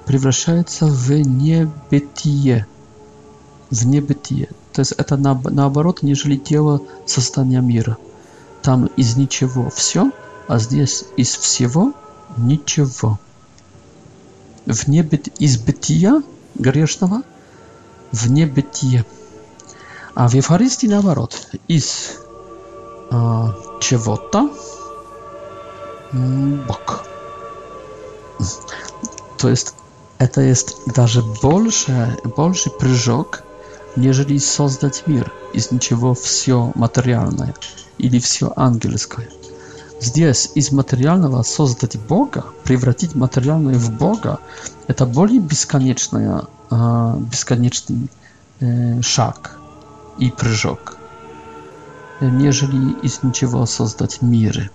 превращается 0.06 0.86
в 0.86 1.10
небытие. 1.12 2.66
В 3.70 3.86
небытие. 3.86 4.48
То 4.78 4.80
есть 4.82 4.92
это 4.92 5.16
на, 5.16 5.34
наоборот, 5.50 6.02
нежели 6.04 6.36
тело 6.36 6.80
состояния 7.04 7.60
мира. 7.60 7.96
Там 8.62 8.86
из 8.96 9.16
ничего 9.16 9.70
все, 9.70 10.12
а 10.46 10.60
здесь 10.60 11.04
из 11.16 11.34
всего 11.36 11.94
ничего. 12.36 13.18
В 14.66 14.88
бит... 14.88 15.36
из 15.40 15.58
бытия 15.58 16.22
грешного 16.54 17.22
в 18.12 18.30
небытие. 18.30 19.04
А 20.14 20.28
в 20.28 20.34
Евхаристии 20.34 20.86
наоборот, 20.86 21.48
из 21.66 22.12
а, 23.10 23.56
чего-то 23.80 24.48
Бог. 26.12 27.02
То 29.38 29.48
есть 29.48 29.74
это 30.18 30.40
есть 30.40 30.76
даже 30.94 31.22
больше, 31.24 32.16
больше 32.36 32.70
прыжок– 32.70 33.42
нежели 33.96 34.38
создать 34.38 35.04
мир 35.06 35.32
из 35.54 35.70
ничего 35.70 36.14
все 36.14 36.72
материальное 36.74 37.54
или 37.98 38.18
все 38.18 38.52
ангельское. 38.56 39.28
Здесь 40.00 40.50
из 40.54 40.70
материального 40.70 41.42
создать 41.42 41.98
Бога, 41.98 42.44
превратить 42.62 43.14
материальное 43.16 43.74
в 43.74 43.90
Бога, 43.92 44.38
это 44.86 45.06
более 45.06 45.40
бесконечная, 45.40 46.44
э, 46.70 47.14
бесконечный 47.18 48.08
э, 48.60 49.02
шаг 49.02 49.58
и 50.18 50.30
прыжок, 50.30 50.96
э, 52.20 52.28
нежели 52.28 52.92
из 53.00 53.24
ничего 53.24 53.66
создать 53.66 54.22
миры. 54.22 54.70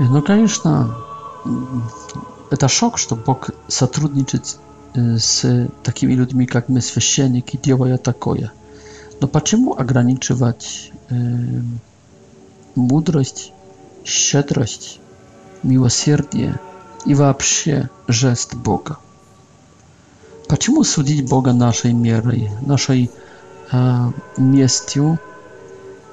Ну, 0.00 0.20
конечно, 0.20 0.96
это 2.50 2.66
шок, 2.66 2.98
что 2.98 3.14
Бог 3.14 3.50
сотрудничает 3.68 4.58
z 5.16 5.42
takimi 5.82 6.16
ludźmi 6.16 6.46
jak 6.54 6.68
my, 6.68 6.82
święcenik 6.82 7.54
i 7.54 7.58
dzieła 7.62 7.88
ja 7.88 7.98
takoje. 7.98 8.48
No 9.20 9.28
po 9.28 9.40
czemu 9.40 9.72
ograniczywać 9.80 10.92
mądrość, 12.76 13.52
szczerość, 14.04 15.00
miłosierdzie 15.64 16.58
i 17.06 17.14
w 17.14 17.20
ogóle 17.20 18.36
Boga? 18.56 18.96
Po 20.48 20.56
czemu 20.56 20.84
sądzić 20.84 21.22
Boga 21.22 21.52
naszej 21.52 21.94
miarą, 21.94 22.30
naszej 22.66 23.08
e, 23.74 24.10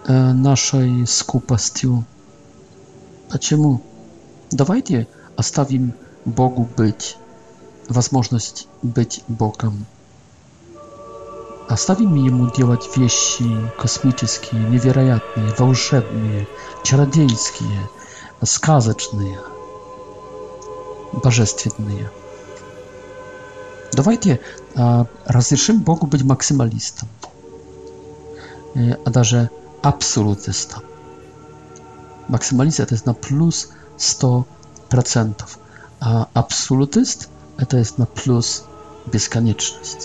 e, 0.10 0.14
naszej 0.34 0.92
skupastiu? 1.08 2.04
Po 3.30 3.38
czemu? 3.38 3.80
Dawajcie, 4.52 5.06
a 5.38 5.42
Bogu 6.26 6.68
być 6.78 7.18
возможность 7.90 8.68
быть 8.82 9.24
Богом. 9.28 9.86
Оставим 11.68 12.14
ему 12.16 12.52
делать 12.52 12.88
вещи 12.98 13.46
космические, 13.80 14.64
невероятные, 14.70 15.54
волшебные, 15.58 16.48
чародейские, 16.84 17.90
сказочные, 18.44 19.40
божественные. 21.14 22.12
Давайте 23.94 24.40
а, 24.76 25.06
разрешим 25.26 25.82
Богу 25.82 26.08
быть 26.08 26.24
максималистом, 26.24 27.08
э, 28.76 28.94
а 29.06 29.10
даже 29.12 29.50
абсолютистом. 29.84 30.82
Максималист 32.28 32.80
это 32.80 32.98
на 33.06 33.14
плюс 33.14 33.70
100%, 34.00 35.36
а 36.02 36.28
абсолютист 36.34 37.30
to 37.70 37.78
jest 37.78 37.97
na 37.97 38.06
plus 38.06 38.64
bezkonieczność. 39.12 39.97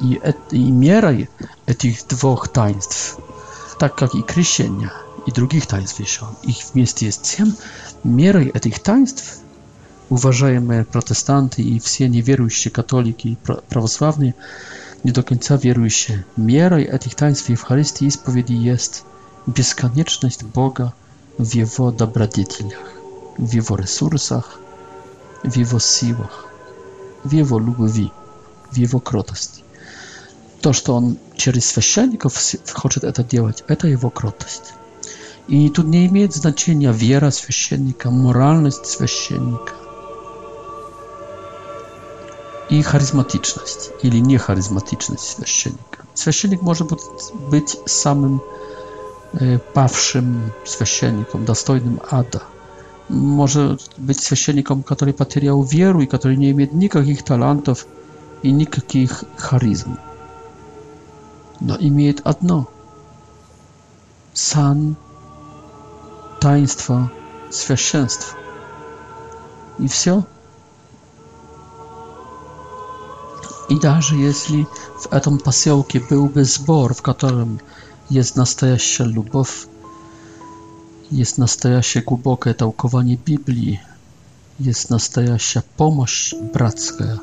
I, 0.00 0.18
I 0.52 0.72
mieraj 0.72 1.26
tych 1.78 2.02
dwóch 2.06 2.48
taństw, 2.48 3.16
tak 3.78 4.00
jak 4.00 4.14
i 4.14 4.22
krysienia 4.22 4.90
i 5.26 5.32
drugich 5.32 5.66
taństw 5.66 6.00
jeszcze, 6.00 6.26
ich 6.42 6.58
w 6.64 6.74
miejscu 6.74 7.04
jest 7.04 7.36
ciem. 7.36 7.52
mieraj 8.04 8.52
tych 8.62 8.78
taństw, 8.78 9.40
uważajmy 10.08 10.84
protestanty 10.84 11.62
i 11.62 11.80
wszyscy 11.80 12.10
niewierujście 12.10 12.70
katoliki 12.70 13.28
i 13.30 13.36
prawosławni, 13.68 14.32
nie 15.04 15.12
do 15.12 15.24
końca 15.24 15.58
wierujcie, 15.58 16.22
mieraj 16.38 16.98
tych 16.98 17.14
taństw 17.14 17.46
w 17.46 17.50
Eucharystii 17.50 18.06
i 18.06 18.10
spowiedzi 18.10 18.60
jest 18.62 19.04
bezkonieczność 19.46 20.44
Boga 20.44 20.92
w 21.38 21.54
Jego 21.54 21.92
dobrodzieciach, 21.92 22.92
w 23.38 23.54
Jego 23.54 23.76
resursach, 23.76 24.58
в 25.42 25.54
его 25.56 25.78
силах, 25.78 26.46
в 27.24 27.32
его 27.32 27.58
любви, 27.58 28.12
в 28.70 28.76
его 28.76 29.00
кротости. 29.00 29.62
То, 30.60 30.72
что 30.72 30.94
он 30.94 31.18
через 31.36 31.66
священников 31.66 32.36
хочет 32.72 33.04
это 33.04 33.22
делать, 33.22 33.62
это 33.68 33.86
его 33.88 34.10
кротость. 34.10 34.72
И 35.48 35.68
тут 35.70 35.86
не 35.86 36.06
имеет 36.06 36.34
значения 36.34 36.90
вера 36.92 37.30
священника, 37.30 38.10
моральность 38.10 38.86
священника 38.86 39.74
и 42.68 42.82
харизматичность 42.82 43.90
или 44.02 44.16
не 44.18 44.38
харизматичность 44.38 45.36
священника. 45.36 46.04
Священник 46.14 46.62
может 46.62 46.88
быть, 46.88 47.00
быть 47.48 47.76
самым 47.86 48.42
э, 49.38 49.58
павшим 49.72 50.52
священником, 50.64 51.44
достойным 51.44 52.00
ада– 52.10 52.42
może 53.10 53.76
być 53.98 54.20
świeczennikiem, 54.24 54.82
który 54.82 55.12
potrzebował 55.12 55.64
wiary 55.64 56.04
i 56.04 56.08
który 56.08 56.36
nie 56.36 56.54
ma 56.54 56.60
nikakich 56.72 57.22
talentów 57.22 57.86
i 58.42 58.52
nikakich 58.52 59.24
charyzm. 59.38 59.96
No 61.60 61.78
i 61.78 61.90
ma 61.90 62.00
jedno. 62.00 62.64
san, 64.34 64.94
taństwa 66.40 67.08
świeczeństwa. 67.54 68.36
I 69.80 69.88
wszystko. 69.88 70.22
I 73.68 73.74
nawet 73.74 74.12
jeśli 74.12 74.66
w 75.00 75.20
tym 75.20 75.38
pasiołku 75.38 75.98
byłby 76.08 76.44
zbor, 76.44 76.94
w 76.94 77.02
którym 77.02 77.58
jest 78.10 78.34
prawdziwa 78.34 79.04
miłość, 79.04 79.66
jest 81.12 81.38
na 81.38 81.46
stajasie 81.46 82.00
głębokie 82.02 82.54
tałkowanie 82.54 83.16
Biblii. 83.24 83.80
Jest 84.60 84.90
na 84.90 84.98
stajasie 84.98 85.62
pomoc 85.76 86.10
bratska. 86.54 87.18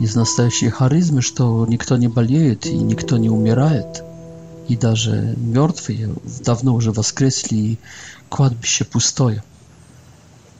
Есть 0.00 0.16
настоящие 0.16 0.70
харизмы, 0.70 1.20
что 1.22 1.66
никто 1.68 1.96
не 1.98 2.08
болеет 2.08 2.64
и 2.66 2.74
никто 2.76 3.18
не 3.18 3.28
умирает. 3.30 4.02
И 4.68 4.76
даже 4.76 5.34
мертвые 5.36 6.08
давно 6.44 6.74
уже 6.74 6.90
воскресли, 6.90 7.56
и 7.56 7.78
кладбище 8.30 8.84
пустое. 8.86 9.42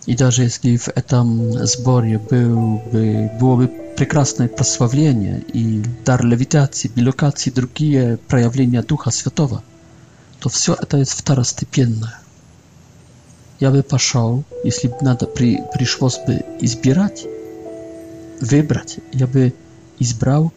И 0.06 0.14
даже 0.14 0.42
если 0.42 0.76
в 0.76 0.88
этом 0.88 1.64
сборе 1.66 2.18
был 2.18 2.82
бы, 2.92 3.30
было 3.40 3.56
бы 3.56 3.68
прекрасное 3.96 4.48
прославление 4.48 5.42
и 5.54 5.82
дар 6.04 6.22
левитации, 6.24 6.90
билокации, 6.94 7.50
другие 7.50 8.18
проявления 8.28 8.82
Духа 8.82 9.10
Святого, 9.10 9.62
то 10.40 10.48
все 10.50 10.74
это 10.74 10.98
есть 10.98 11.12
второстепенное 11.12 12.19
я 13.60 13.70
бы 13.70 13.82
пошел, 13.82 14.42
если 14.64 14.88
бы 14.88 14.96
надо 15.02 15.26
при, 15.26 15.60
пришлось 15.74 16.18
бы 16.26 16.40
избирать, 16.60 17.26
выбрать, 18.40 18.96
я 19.12 19.26
бы 19.26 19.52
избрал 19.98 20.50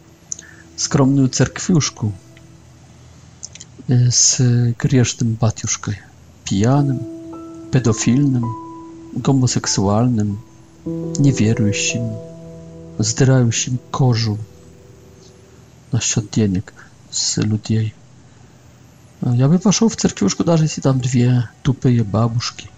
скромную 0.76 1.28
церквюшку 1.28 2.12
с 3.88 4.40
грешным 4.78 5.34
батюшкой, 5.34 6.00
пьяным, 6.44 7.02
педофильным, 7.70 8.46
гомосексуальным, 9.14 10.40
неверующим, 10.86 12.10
сдирающим 12.98 13.78
кожу 13.90 14.38
насчет 15.92 16.30
денег 16.30 16.72
с 17.10 17.36
людей. 17.36 17.92
Я 19.20 19.48
бы 19.48 19.58
пошел 19.58 19.90
в 19.90 19.96
церквюшку, 19.96 20.42
даже 20.42 20.64
если 20.64 20.80
там 20.80 21.00
две 21.00 21.50
тупые 21.62 22.02
бабушки. 22.02 22.70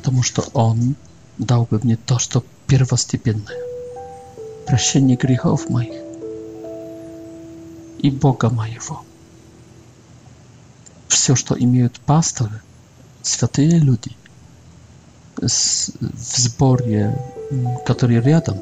потому 0.00 0.22
что 0.22 0.44
Он 0.52 0.94
дал 1.38 1.64
бы 1.70 1.80
мне 1.82 1.96
то, 1.96 2.18
что 2.18 2.44
первостепенное. 2.66 3.58
Прощение 4.66 5.16
грехов 5.16 5.70
моих 5.70 5.94
и 8.00 8.10
Бога 8.10 8.50
моего. 8.50 9.02
Все, 11.08 11.34
что 11.34 11.56
имеют 11.58 11.98
пасторы, 12.00 12.60
святые 13.22 13.78
люди, 13.78 14.10
с, 15.42 15.90
в 15.98 16.38
сборе, 16.38 17.18
который 17.86 18.20
рядом, 18.20 18.58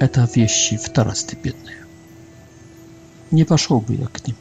это 0.00 0.28
вещи 0.34 0.76
второстепенные. 0.76 1.86
Не 3.30 3.44
пошел 3.44 3.78
бы 3.80 3.94
я 3.94 4.08
к 4.08 4.26
ним, 4.26 4.36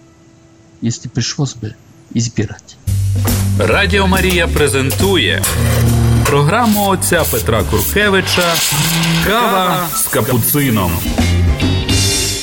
если 0.82 1.10
пришлось 1.10 1.54
бы 1.54 1.76
избирать. 2.12 2.76
Радио 3.60 4.08
Мария 4.08 4.48
презентует 4.48 5.44
програму 6.28 6.88
отця 6.90 7.24
Петра 7.32 7.64
Куркевича 7.64 8.54
Кава 9.28 9.88
з 9.96 10.08
капуцином. 10.08 10.92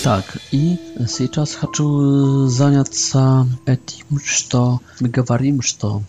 Так, 0.04 0.36
и 0.52 0.78
сейчас 1.08 1.54
хочу 1.54 2.48
заняться 2.48 3.46
этим, 3.66 4.20
что 4.24 4.80
мы 5.00 5.08
говорим, 5.10 5.62
что 5.62 6.02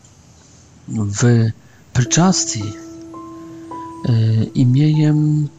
в 0.87 1.51
причастии 1.93 2.73
э, 4.07 4.45
имеем 4.55 5.49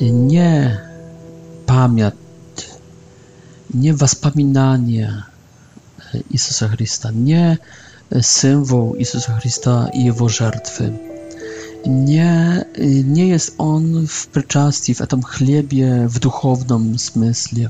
не 0.00 0.80
память, 1.66 2.68
не 3.68 3.92
воспоминания 3.92 5.26
Иисуса 6.30 6.68
Христа, 6.68 7.12
не 7.12 7.54
э, 7.54 7.58
symbol 8.20 8.92
Jezusa 8.98 9.36
Chrysta 9.38 9.88
i 9.92 10.04
Jego 10.04 10.28
żertwy. 10.28 10.92
Nie, 11.86 12.64
nie 13.04 13.26
jest 13.28 13.54
on 13.58 14.06
w 14.08 14.26
przyczasti 14.26 14.94
w 14.94 15.06
tym 15.06 15.22
chlebie 15.22 16.06
w 16.08 16.18
duchownym 16.18 16.98
smysle, 16.98 17.68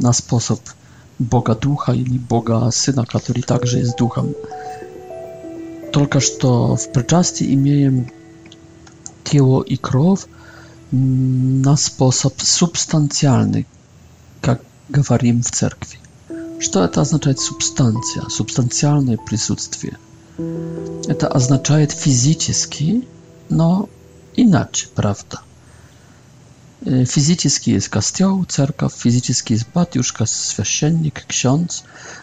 na 0.00 0.12
sposób 0.12 0.72
Boga 1.20 1.54
Ducha 1.54 1.94
ili 1.94 2.18
Boga 2.20 2.70
Syna, 2.70 3.04
który 3.06 3.42
także 3.42 3.78
jest 3.78 3.98
Duchem. 3.98 4.32
Tylko, 5.92 6.20
że 6.20 6.30
w 6.78 6.88
przyczasti 6.88 7.52
imieją 7.52 8.04
ciało 9.24 9.64
i 9.64 9.78
krew 9.78 10.28
mm, 10.92 11.62
na 11.62 11.76
sposób 11.76 12.42
substancjalny, 12.42 13.64
jak 14.46 14.58
mówimy 15.10 15.42
w 15.42 15.50
cerkwi. 15.50 15.96
Что 16.62 16.84
это 16.84 17.00
означает 17.00 17.40
субстанция, 17.40 18.28
субстанциальное 18.28 19.16
присутствие? 19.16 19.98
Это 21.08 21.26
означает 21.26 21.90
физически, 21.90 23.02
но 23.48 23.88
иначе, 24.36 24.86
правда? 24.94 25.40
Физически 26.84 27.70
есть 27.70 27.88
костел, 27.88 28.44
церковь, 28.48 28.92
физически 28.94 29.54
есть 29.54 29.66
батюшка, 29.74 30.24
священник, 30.24 31.26
ksiądz, 31.26 31.82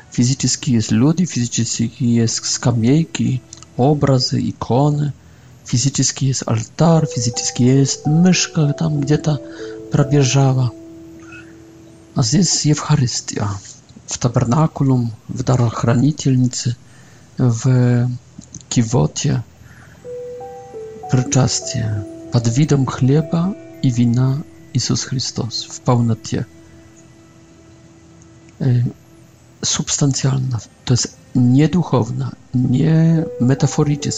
физически 0.10 0.70
есть 0.70 0.92
люди, 0.92 1.26
физически 1.26 1.92
есть 2.06 2.46
скамейки, 2.46 3.42
образы, 3.76 4.40
иконы, 4.40 5.12
физически 5.66 6.24
есть 6.26 6.44
алтарь, 6.46 7.08
физически 7.14 7.64
есть 7.64 8.06
мышка 8.06 8.72
там 8.80 9.02
где-то 9.02 9.42
пробежала. 9.92 10.72
А 12.16 12.24
здесь 12.24 12.66
Евхаристия 12.66 13.48
w 14.10 14.18
tabernakulum, 14.18 15.10
w 15.30 15.44
darochranitelnicy, 15.44 16.76
w 17.40 17.62
kiwocie, 18.70 19.42
przyczastie, 21.10 21.96
pod 22.32 22.48
widom 22.50 22.86
chleba 22.86 23.50
i 23.82 23.92
wina 23.92 24.38
Jezus 24.74 25.04
Chrystus, 25.04 25.64
w 25.64 25.80
pełnotie. 25.80 26.46
Y, 28.62 28.84
substancjalna, 29.66 30.58
to 30.86 30.94
jest 30.94 31.16
nieduchowna, 31.36 32.32
nie 32.56 33.24
metaforyczna, 33.42 34.12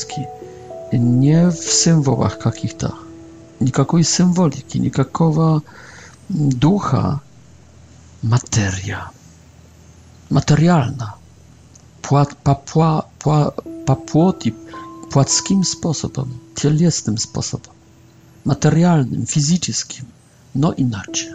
nie 0.93 1.51
w 1.51 1.63
symbolach 1.63 2.37
jakich 2.45 2.77
to. 2.77 2.95
Nikakiej 3.61 4.03
symboliki, 4.03 4.81
nikakowa 4.81 5.59
ducha, 6.51 7.19
materia 8.23 9.09
materialna. 10.31 11.13
Płat, 12.01 12.35
papła, 12.35 13.03
pła, 13.19 13.51
papłoti 13.85 14.53
płackim 15.11 15.63
sposobem, 15.63 16.25
cielesnym 16.55 17.17
sposobem, 17.17 17.73
materialnym, 18.45 19.25
fizycznym, 19.27 20.05
no 20.55 20.73
inaczej. 20.73 21.29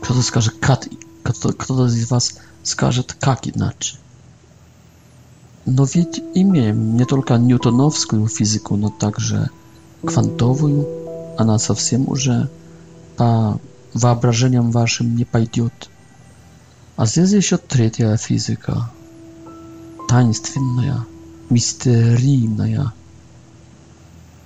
Kto 0.00 0.14
to 0.14 0.22
skaże 0.22 0.50
kat, 0.60 0.88
kto, 1.22 1.52
kto 1.52 1.88
z 1.88 2.04
was 2.04 2.34
skaże 2.62 3.04
jak 3.26 3.46
inaczej? 3.56 3.98
No 5.66 5.84
ведь 5.86 6.20
imię 6.34 6.74
не 6.74 7.06
tylko 7.06 7.36
Newtonowską 7.38 8.28
fizyką, 8.28 8.76
no 8.76 8.90
także 8.90 9.48
kwantową, 10.06 10.84
Она 11.38 11.58
совсем 11.58 12.08
уже 12.08 12.46
по 13.16 13.58
воображениям 13.94 14.70
waszym 14.72 15.16
nie 15.18 15.26
pójdzie. 15.26 15.68
А 17.02 17.06
здесь 17.06 17.32
еще 17.32 17.56
третья 17.56 18.16
физика. 18.16 18.88
Таинственная, 20.08 21.04
мистерийная. 21.50 22.92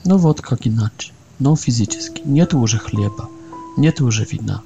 Ну 0.06 0.16
вот 0.16 0.40
как 0.40 0.66
иначе. 0.66 1.12
Но 1.38 1.54
физически. 1.54 2.22
Нет 2.24 2.54
уже 2.54 2.78
хлеба. 2.78 3.28
Нет 3.76 4.00
уже 4.00 4.24
вина. 4.24 4.62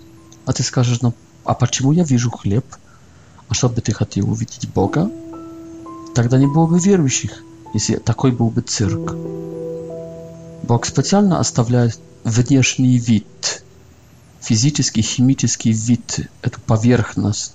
А 0.47 0.53
ты 0.53 0.63
скажешь, 0.63 1.01
ну, 1.01 1.15
а 1.43 1.55
почему 1.55 1.91
я 1.91 2.05
вижу 2.05 2.31
хлеб? 2.31 2.65
А 3.49 3.55
чтобы 3.55 3.81
ты 3.81 3.93
хотел 3.93 4.31
увидеть 4.31 4.69
Бога? 4.73 5.11
Тогда 6.15 6.39
не 6.39 6.47
было 6.47 6.67
бы 6.69 6.79
верующих, 6.79 7.43
если 7.75 7.97
такой 7.97 8.31
был 8.31 8.51
бы 8.51 8.61
цирк. 8.61 9.17
Бог 10.63 10.85
специально 10.87 11.41
оставляет 11.41 11.99
внешний 12.23 12.99
вид, 13.01 13.65
физический, 14.39 15.03
химический 15.03 15.73
вид, 15.73 16.31
эту 16.43 16.61
поверхность, 16.61 17.55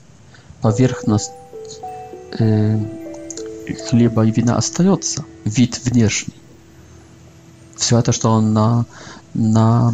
поверхность 0.66 1.32
э, 2.40 2.80
хлеба 3.88 4.26
и 4.26 4.32
вина 4.32 4.58
остается, 4.58 5.24
вид 5.44 5.80
внешний. 5.86 6.34
Все 7.76 8.00
это, 8.00 8.12
что 8.12 8.42
на, 8.42 8.88
на 9.36 9.94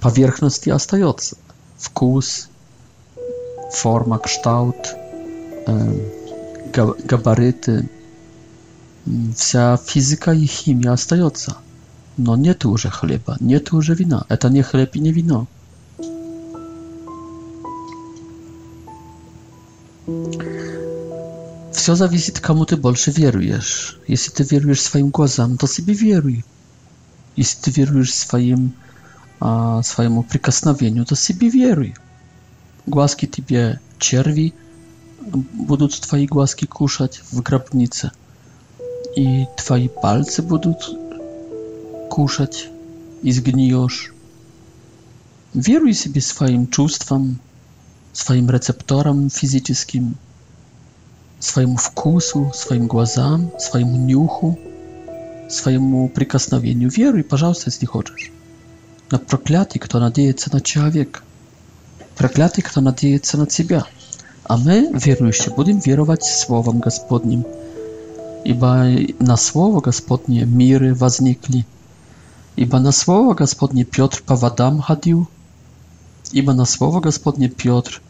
поверхности 0.00 0.68
остается. 0.68 1.38
Вкус, 1.78 2.48
форма, 3.72 4.18
кшталт, 4.18 4.94
э, 5.66 5.94
габариты, 7.08 7.88
вся 9.38 9.78
физика 9.78 10.32
и 10.32 10.44
химия 10.44 10.92
остается. 10.92 11.56
Но 12.18 12.36
нет 12.36 12.66
уже 12.66 12.90
хлеба, 12.90 13.38
нет 13.40 13.72
уже 13.72 13.94
вина. 13.94 14.26
Это 14.28 14.50
не 14.50 14.60
хлеб 14.60 14.90
и 14.96 15.00
не 15.00 15.12
вино. 15.12 15.46
Все 21.72 21.94
зависит, 21.94 22.38
кому 22.40 22.66
ты 22.66 22.76
больше 22.76 23.10
веруешь. 23.10 23.98
Если 24.06 24.30
ты 24.30 24.42
веруешь 24.44 24.82
своим 24.82 25.08
глазам, 25.08 25.56
то 25.56 25.66
себе 25.66 25.94
веруй. 25.94 26.44
Если 27.36 27.58
ты 27.60 27.70
веруешь 27.70 28.14
своим, 28.14 28.72
а, 29.40 29.82
своему 29.82 30.22
прикосновению, 30.22 31.06
то 31.06 31.16
себе 31.16 31.48
веруй. 31.48 31.94
Глазки 32.86 33.24
тебе 33.26 33.80
черви 33.98 34.52
будут 35.54 35.92
твои 36.02 36.26
глазки 36.26 36.66
кушать 36.66 37.22
в 37.30 37.40
гробнице. 37.40 38.12
И 39.16 39.46
твои 39.56 39.88
пальцы 39.88 40.42
будут 40.42 40.90
кушать, 42.10 42.68
и 43.22 43.32
сгниешь. 43.32 44.12
Веруй 45.54 45.94
себе 45.94 46.20
своим 46.20 46.66
чувствам, 46.68 47.40
своим 48.14 48.48
рецепторам 48.48 49.28
физическим, 49.28 50.14
своему 51.40 51.76
вкусу, 51.76 52.52
своим 52.54 52.86
глазам, 52.86 53.50
своему 53.58 53.96
нюху, 53.96 54.58
своему 55.50 56.08
прикосновению. 56.08 56.90
Веруй, 56.90 57.24
пожалуйста, 57.24 57.64
если 57.70 57.84
хочешь. 57.84 58.30
Но 59.10 59.18
проклятый, 59.18 59.80
кто 59.80 59.98
надеется 59.98 60.50
на 60.52 60.60
человека, 60.60 61.20
проклятый, 62.16 62.62
кто 62.62 62.80
надеется 62.80 63.36
на 63.36 63.46
тебя. 63.46 63.84
А 64.44 64.56
мы, 64.56 64.90
верующие, 64.94 65.52
будем 65.54 65.78
веровать 65.80 66.24
Словом 66.24 66.78
Господним, 66.80 67.44
ибо 68.44 68.86
на 69.18 69.36
Слово 69.36 69.80
Господне 69.80 70.44
миры 70.44 70.94
возникли, 70.94 71.66
ибо 72.56 72.78
на 72.78 72.92
Слово 72.92 73.34
Господне 73.34 73.84
Петр 73.84 74.22
по 74.24 74.36
водам 74.36 74.80
ходил, 74.80 75.28
Ибо 76.34 76.52
на 76.52 76.64
слово 76.64 77.00
Господне 77.00 77.48
Петр, 77.48 78.02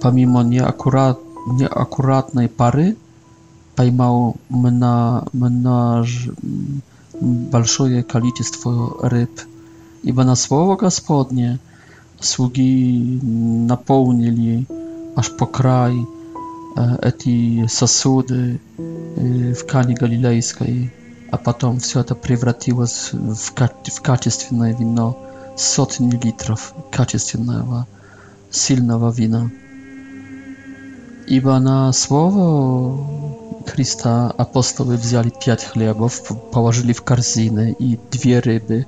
помимо 0.00 0.42
неаккурат, 0.44 1.18
неаккуратной 1.58 2.48
пары, 2.48 2.96
поймал 3.74 4.36
мна, 4.48 5.24
множ, 5.32 6.28
большое 7.20 8.04
количество 8.04 8.96
рыб. 9.10 9.40
Ибо 10.04 10.22
на 10.22 10.36
слово 10.36 10.76
Господне 10.76 11.58
слуги 12.20 13.18
наполнили 13.68 14.68
аж 15.16 15.34
по 15.36 15.46
край 15.46 15.96
эти 17.02 17.66
сосуды 17.66 18.60
в 18.76 19.64
Кане 19.66 19.94
Галилейской, 19.94 20.92
а 21.32 21.38
потом 21.38 21.80
все 21.80 21.98
это 22.00 22.14
превратилось 22.14 23.12
в, 23.12 23.34
в 23.34 24.00
качественное 24.02 24.72
вино 24.76 25.16
сотни 25.56 26.10
литров 26.10 26.74
качественного, 26.90 27.86
сильного 28.50 29.10
вина. 29.10 29.50
Ибо 31.26 31.58
на 31.58 31.92
слово 31.92 33.64
Христа 33.66 34.30
апостолы 34.30 34.96
взяли 34.96 35.32
пять 35.44 35.64
хлебов, 35.64 36.22
положили 36.52 36.92
в 36.92 37.02
корзины 37.02 37.76
и 37.78 37.98
две 38.10 38.40
рыбы 38.40 38.86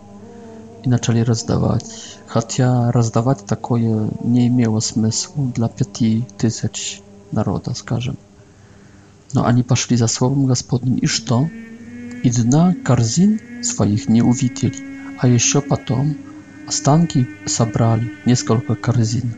и 0.82 0.88
начали 0.88 1.20
раздавать. 1.20 2.18
Хотя 2.26 2.90
раздавать 2.90 3.44
такое 3.46 4.10
не 4.24 4.48
имело 4.48 4.80
смысла 4.80 5.32
для 5.54 5.68
пяти 5.68 6.26
тысяч 6.38 7.00
народа, 7.30 7.74
скажем. 7.74 8.16
Но 9.34 9.46
они 9.46 9.62
пошли 9.62 9.96
за 9.96 10.08
словом 10.08 10.46
Господним, 10.46 10.96
и 10.96 11.06
что? 11.06 11.48
И 12.24 12.30
дна 12.30 12.74
корзин 12.84 13.40
своих 13.62 14.08
не 14.08 14.22
увидели. 14.22 14.74
А 15.20 15.28
еще 15.28 15.60
потом 15.60 16.16
Останки 16.68 17.26
собрали 17.46 18.10
несколько 18.24 18.74
корзин. 18.76 19.32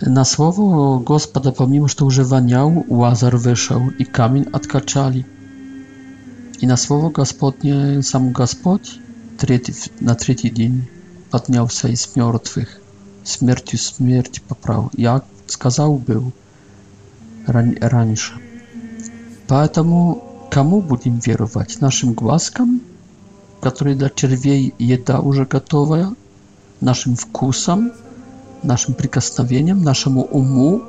Na 0.00 0.24
słowo 0.24 0.98
Gospoda, 1.00 1.52
pomimo 1.52 1.88
że 1.88 1.94
już 2.04 2.20
waniał, 2.20 2.84
Łazar 2.88 3.38
wyszedł 3.38 3.90
i 3.98 4.06
kamień 4.06 4.44
odkaczali. 4.52 5.24
I 6.60 6.66
na 6.66 6.76
słowo 6.76 7.10
Gospodnie 7.10 8.02
sam 8.02 8.32
Gospodź 8.32 8.98
третий, 9.38 9.74
на 10.00 10.14
третий 10.14 10.50
день 10.50 10.86
поднялся 11.30 11.88
из 11.88 12.14
мертвых, 12.14 12.68
смертью 13.24 13.78
смерть 13.80 14.40
поправил, 14.42 14.90
я 14.96 15.22
сказал 15.48 15.96
был 15.98 16.30
ран, 17.48 17.76
раньше. 17.80 18.34
Поэтому 19.48 20.22
кому 20.52 20.80
будем 20.80 21.18
веровать? 21.18 21.80
Нашим 21.80 22.12
глазкам– 22.14 22.80
который 23.64 23.94
для 23.94 24.10
червей 24.10 24.74
еда 24.78 25.16
уже 25.20 25.46
готовая, 25.46 26.08
нашим 26.82 27.16
вкусом, 27.16 27.92
нашим 28.62 28.92
прикосновением, 28.92 29.82
нашему 29.82 30.20
уму, 30.20 30.82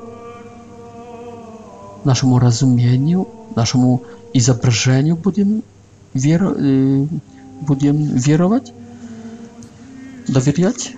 нашему 2.04 2.38
разумению, 2.38 3.30
нашему 3.56 4.04
изображению 4.34 5.16
будем, 5.16 5.64
веро, 6.14 6.54
будем 7.62 7.96
веровать, 8.28 8.74
доверять 10.28 10.92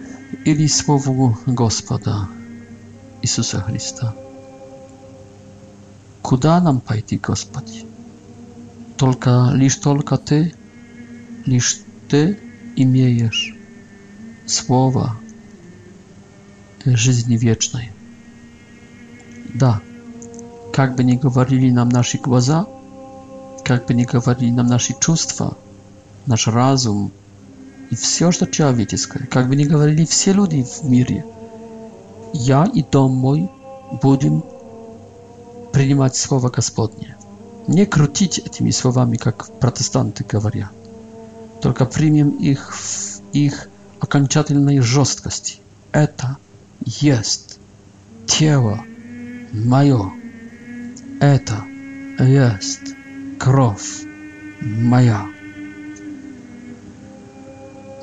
или 0.48 0.66
Слову 0.68 1.38
Господа 1.46 2.28
Иисуса 3.22 3.58
Христа. 3.62 4.16
Куда 6.24 6.60
нам 6.60 6.80
пойти, 6.80 7.22
Господи? 7.30 7.86
Только, 8.98 9.52
лишь 9.54 9.76
только 9.76 10.18
Ты 10.18 10.56
niż 11.48 11.80
Ty 12.08 12.36
imiejesz 12.76 13.56
słowa 14.46 15.16
żyzni 16.88 17.38
wiecznej. 17.38 17.90
Da, 19.56 19.80
jakby 20.78 21.06
nie 21.06 21.18
gwarili 21.18 21.74
nam 21.74 21.92
nasi 21.92 22.18
głaza, 22.18 22.66
jakby 23.70 23.96
nie 23.96 24.06
gwarili 24.06 24.52
nam 24.52 24.68
nasi 24.68 24.94
czustwa, 25.00 25.56
nasz 26.28 26.48
razum 26.48 27.10
i 27.92 27.96
wszystko, 27.96 28.34
co 28.46 28.52
trzeba 28.52 28.74
wiedzieć, 28.74 29.08
jak 29.36 29.48
by 29.50 29.56
nie 29.56 29.66
gwarili 29.68 30.06
wszyscy 30.06 30.34
ludzie 30.34 30.64
w 30.66 30.84
mirie, 30.84 31.24
ja 32.34 32.64
i 32.74 32.84
dom 32.92 33.14
mój 33.14 33.48
będziemy 34.04 34.42
принимать 35.74 36.18
słowa 36.18 36.50
kaspodnie, 36.50 37.16
nie 37.70 37.86
крутить 37.88 38.50
tymi 38.58 38.74
słowami, 38.74 39.18
jak 39.26 39.44
protestanty 39.60 40.24
говорят. 40.24 40.68
только 41.62 41.86
примем 41.86 42.30
их 42.30 42.74
в 42.76 43.22
их 43.34 43.70
окончательной 44.00 44.80
жесткости. 44.80 45.58
Это 45.92 46.38
есть 46.86 47.60
тело 48.26 48.84
мое. 49.54 50.12
Это 51.20 51.64
есть 52.20 52.96
кровь 53.40 54.02
моя. 54.62 55.26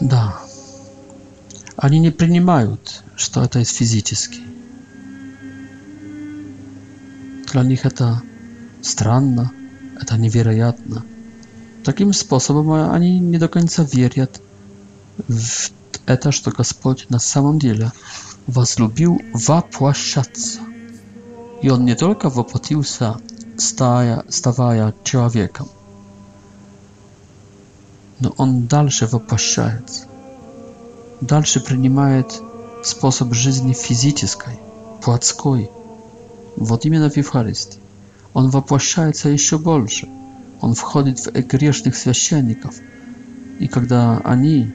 Да. 0.00 0.38
Они 1.76 1.98
не 1.98 2.10
принимают, 2.10 3.02
что 3.16 3.42
это 3.42 3.60
есть 3.60 3.76
физически. 3.76 4.40
Для 7.52 7.62
них 7.62 7.86
это 7.86 8.20
странно, 8.82 9.52
это 10.00 10.16
невероятно– 10.16 11.04
takim 11.84 12.14
sposobem 12.14 12.70
ani 12.70 13.20
nie 13.20 13.38
do 13.38 13.48
końca 13.48 13.84
wierzą 13.84 14.24
w 15.28 15.68
to, 16.20 16.32
że 16.32 16.50
Gospodzie 16.56 17.04
na 17.10 17.18
samym 17.18 17.60
dziele 17.60 17.90
was 18.48 18.78
lubił 18.78 19.18
wapłaszczaca. 19.46 20.60
I 21.62 21.70
on 21.70 21.84
nie 21.84 21.96
tylko 21.96 22.30
wopotił 22.30 22.84
się 22.84 23.12
stawaja 24.30 24.92
człowiekiem, 25.04 25.66
no 28.20 28.32
on 28.38 28.66
dalsze 28.66 29.06
wapłaszczaca. 29.06 30.00
Dalsze 31.22 31.60
przyjmuje 31.60 32.24
sposób 32.82 33.34
życia 33.34 33.74
fizyczny, 33.84 34.56
płackiej, 35.02 35.68
w 36.66 36.84
imię 36.86 37.00
na 37.00 37.08
Wifaryst. 37.08 37.78
On 38.34 38.50
wapłaszczaca 38.50 39.28
jeszcze 39.28 39.58
bardziej. 39.58 40.23
он 40.64 40.72
входит 40.74 41.18
в 41.20 41.30
грешных 41.46 41.94
священников. 41.94 42.76
И 43.58 43.68
когда 43.68 44.16
они 44.24 44.72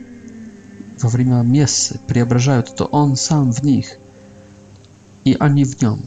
во 1.01 1.09
время 1.09 1.41
мессы 1.41 1.99
преображают, 2.07 2.75
то 2.75 2.85
он 2.85 3.15
сам 3.15 3.51
в 3.51 3.63
них, 3.63 3.97
и 5.25 5.35
они 5.39 5.63
в 5.63 5.81
нем. 5.81 5.99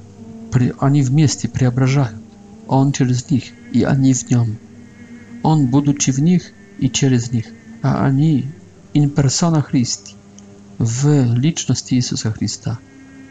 Они 0.81 1.03
вместе 1.03 1.49
преображают, 1.49 2.15
он 2.69 2.93
через 2.93 3.29
них, 3.29 3.45
и 3.73 3.83
они 3.83 4.15
в 4.15 4.31
нем. 4.31 4.57
Он, 5.43 5.67
будучи 5.67 6.13
в 6.13 6.19
них 6.21 6.45
и 6.79 6.89
через 6.89 7.33
них, 7.33 7.47
а 7.83 8.07
они 8.07 8.47
in 8.95 9.13
persona 9.13 9.65
Christi, 9.69 10.15
в 10.79 11.35
личности 11.35 11.95
Иисуса 11.95 12.31
Христа, 12.33 12.79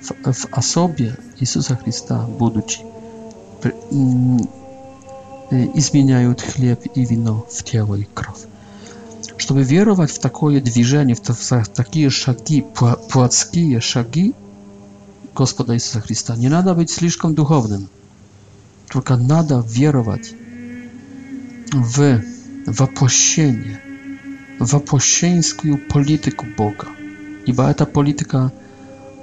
в, 0.01 0.33
в 0.33 0.45
особе 0.53 1.17
Иисуса 1.39 1.77
Христа, 1.77 2.25
будучи. 2.27 2.79
Э, 5.51 5.65
изменяют 5.73 6.41
хлеб 6.41 6.79
и 6.95 7.03
вино 7.03 7.45
в 7.49 7.63
тело 7.65 7.95
и 7.95 8.07
кровь. 8.13 8.45
Чтобы 9.37 9.63
веровать 9.63 10.09
в 10.11 10.19
такое 10.19 10.61
движение, 10.61 11.13
в 11.15 11.19
такие 11.67 12.09
шаги, 12.09 12.65
плотские 13.09 13.81
шаги 13.81 14.33
Господа 15.35 15.73
Иисуса 15.75 15.99
Христа, 16.01 16.35
не 16.37 16.47
надо 16.47 16.73
быть 16.73 16.89
слишком 16.89 17.33
духовным. 17.35 17.89
Только 18.91 19.17
надо 19.17 19.59
веровать 19.67 20.33
в 21.73 22.21
воплощение, 22.67 23.81
в 24.59 24.71
воплощенскую 24.73 25.79
политику 25.89 26.45
Бога. 26.57 26.87
Ибо 27.47 27.69
эта 27.69 27.85
политика 27.85 28.53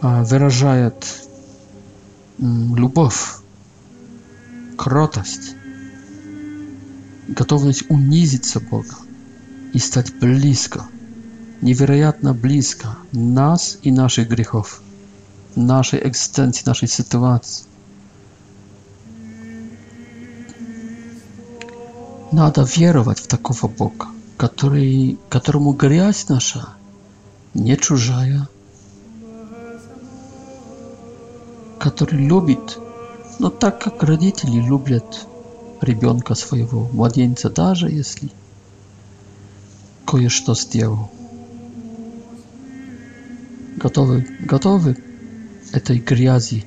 а, 0.03 0.25
выражает 0.25 1.07
любовь, 2.39 3.37
кротость, 4.77 5.55
готовность 7.29 7.85
унизиться 7.91 8.59
Бога 8.59 8.97
и 9.73 9.79
стать 9.79 10.15
близко, 10.19 10.89
невероятно 11.61 12.35
близко 12.35 12.97
нас 13.13 13.79
и 13.83 13.93
наших 13.93 14.29
грехов, 14.29 14.81
нашей 15.55 16.01
экзистенции, 16.09 16.63
нашей 16.67 16.89
ситуации. 16.89 17.65
Надо 22.33 22.63
веровать 22.77 23.21
в 23.21 23.27
такого 23.27 23.69
Бога, 23.71 24.09
который, 24.37 25.19
которому 25.29 25.73
грязь 25.73 26.29
наша 26.29 26.69
не 27.55 27.77
чужая, 27.77 28.49
который 31.79 32.19
любит, 32.27 32.79
но 33.39 33.51
так, 33.51 33.81
как 33.83 34.03
родители 34.03 34.61
любят– 34.61 35.27
ребенка 35.83 36.35
своего, 36.35 36.89
младенца, 36.93 37.51
даже 37.51 37.89
если 37.89 38.31
кое-что 40.07 40.55
сделал. 40.55 41.11
Готовы, 43.77 44.27
готовы 44.41 44.97
этой 45.73 45.99
грязи, 45.99 46.65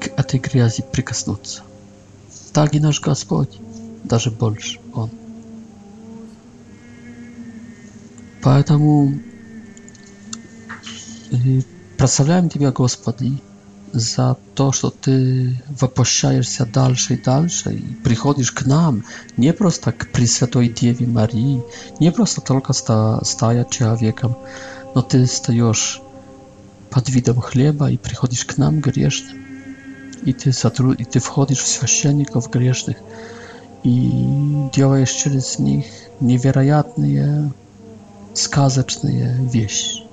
к 0.00 0.08
этой 0.18 0.38
грязи 0.38 0.84
прикоснуться. 0.92 1.62
Так 2.52 2.74
и 2.74 2.80
наш 2.80 3.00
Господь, 3.00 3.58
даже 4.04 4.30
больше 4.30 4.78
Он. 4.92 5.10
Поэтому 8.42 9.12
э, 11.32 11.62
прославляем 11.96 12.48
Тебя, 12.48 12.70
Господи, 12.70 13.38
za 13.94 14.34
to, 14.54 14.72
że 14.72 14.90
ty 14.90 15.42
wypuszczasz 15.80 16.48
się 16.58 16.66
dalej 16.66 16.72
dalszej, 16.96 17.18
dalej 17.22 17.82
i 17.90 17.94
przychodzisz 18.04 18.52
k 18.52 18.64
nam, 18.66 19.02
nie 19.38 19.52
prosto 19.52 19.92
k 19.92 20.06
tej 20.52 20.74
Dziewi 20.74 21.06
Marii, 21.06 21.60
nie 22.00 22.12
prosto 22.12 22.40
tylko 22.40 22.72
sta, 22.72 23.20
staje 23.24 23.64
człowiekiem, 23.64 24.32
no 24.94 25.02
ty 25.02 25.26
stajesz 25.26 26.00
pod 26.90 27.10
widem 27.10 27.40
chleba 27.40 27.90
i 27.90 27.98
przychodzisz 27.98 28.44
k 28.44 28.54
nam 28.58 28.80
grzesznym. 28.80 29.44
I 30.26 30.34
ty 30.34 30.52
zatru 30.52 30.92
i 30.92 31.06
ty 31.06 31.20
wchodzisz 31.20 31.62
w 31.62 31.88
świeczników 31.90 32.50
grzesznych 32.50 33.02
i 33.84 34.10
działasz 34.74 35.12
przez 35.14 35.58
nich 35.58 36.08
niewiarygodne, 36.20 37.50
skazeczne 38.34 39.10
wieści. 39.52 40.04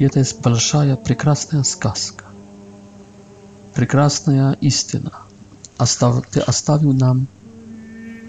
I 0.00 0.10
to 0.10 0.18
jest 0.18 0.40
balszaja, 0.40 0.96
piękna 0.96 1.34
skazka. 1.64 2.27
прекрасная 3.78 4.54
истина. 4.60 5.12
Остав, 5.76 6.26
ты 6.26 6.40
оставил 6.40 6.92
нам 6.92 7.28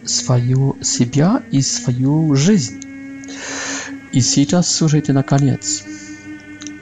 свою 0.05 0.75
себя 0.83 1.41
и 1.51 1.63
свою 1.63 2.35
жизнь. 2.35 2.79
И 4.11 4.21
сейчас 4.21 4.71
слушайте 4.71 5.11
наконец. 5.11 5.81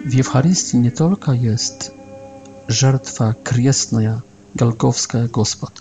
В 0.04 0.12
Евхаристии 0.12 0.76
не 0.76 0.90
только 0.90 1.32
есть 1.32 1.92
жертва 2.68 3.38
крестная, 3.42 4.22
Голговская 4.54 5.30
Господь, 5.30 5.80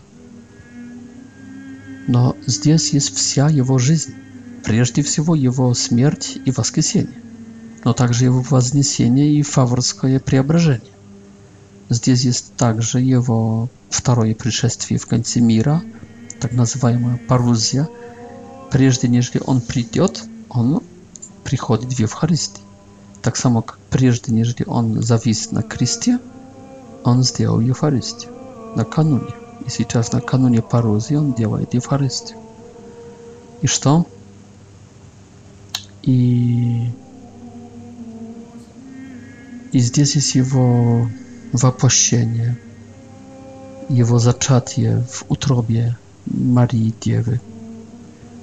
но 2.07 2.37
здесь 2.47 2.91
есть 2.91 3.17
вся 3.17 3.49
его 3.49 3.79
жизнь, 3.79 4.15
прежде 4.65 5.03
всего 5.03 5.35
его 5.35 5.73
смерть 5.75 6.39
и 6.45 6.53
воскресение, 6.53 7.19
но 7.85 7.95
также 7.95 8.25
его 8.27 8.43
вознесение 8.43 9.33
и 9.33 9.43
фаворское 9.43 10.21
преображение. 10.21 10.93
Здесь 11.89 12.23
есть 12.25 12.55
также 12.57 13.01
его 13.01 13.69
второе 13.91 14.35
пришествие 14.35 14.99
в 14.99 15.07
конце 15.07 15.39
мира, 15.41 15.83
так 16.41 16.53
называемая 16.53 17.17
парузия. 17.17 17.89
Прежде 18.73 19.07
нежели 19.07 19.41
он 19.47 19.61
придет, 19.61 20.25
он 20.49 20.83
приходит 21.45 21.93
в 21.93 21.99
Евхаристию. 21.99 22.65
Так 23.23 23.37
само, 23.37 23.63
как 23.63 23.79
прежде 23.91 24.33
нежели 24.33 24.65
он 24.67 25.01
завис 25.03 25.53
на 25.53 25.63
кресте, 25.63 26.19
он 27.05 27.23
сделал 27.23 27.61
Евхаристию 27.61 28.33
накануне. 28.75 29.31
И 29.65 29.71
сейчас 29.71 30.13
накануне 30.13 30.63
парузии 30.63 31.15
он 31.15 31.33
делает 31.35 31.75
Евхаристию. 31.75 32.37
И 33.63 33.67
что? 33.69 34.07
И, 36.03 36.89
и 39.73 39.79
здесь 39.79 40.17
есть 40.17 40.35
его 40.35 41.09
w 41.55 41.65
опасении 41.65 42.55
его 43.89 44.19
зачатия 44.19 45.05
в 45.11 45.25
утробе 45.29 45.97
Марии 46.27 46.93
Девы. 47.01 47.41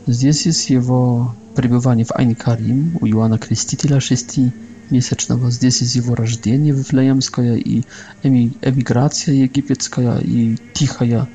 Здесь 0.07 0.45
есть 0.45 0.69
его 0.69 1.35
пребывание 1.55 2.05
в 2.05 2.11
Айнкарим 2.13 2.97
у 3.01 3.05
Иоанна 3.05 3.37
Крестителя 3.37 3.99
шестимесячного. 3.99 5.51
Здесь 5.51 5.81
есть 5.81 5.95
его 5.95 6.15
рождение 6.15 6.73
Вифлеемское 6.73 7.55
и 7.55 7.83
эмиграция 8.23 9.35
египетская 9.35 10.19
и 10.19 10.57
тихая 10.73 11.27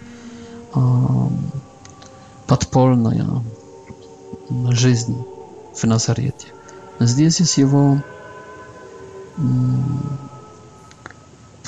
подпольная 2.47 3.43
жизнь 4.71 5.16
в 5.75 5.85
Назарете. 5.85 6.49
Здесь 6.99 7.41
есть 7.41 7.59
его 7.59 7.99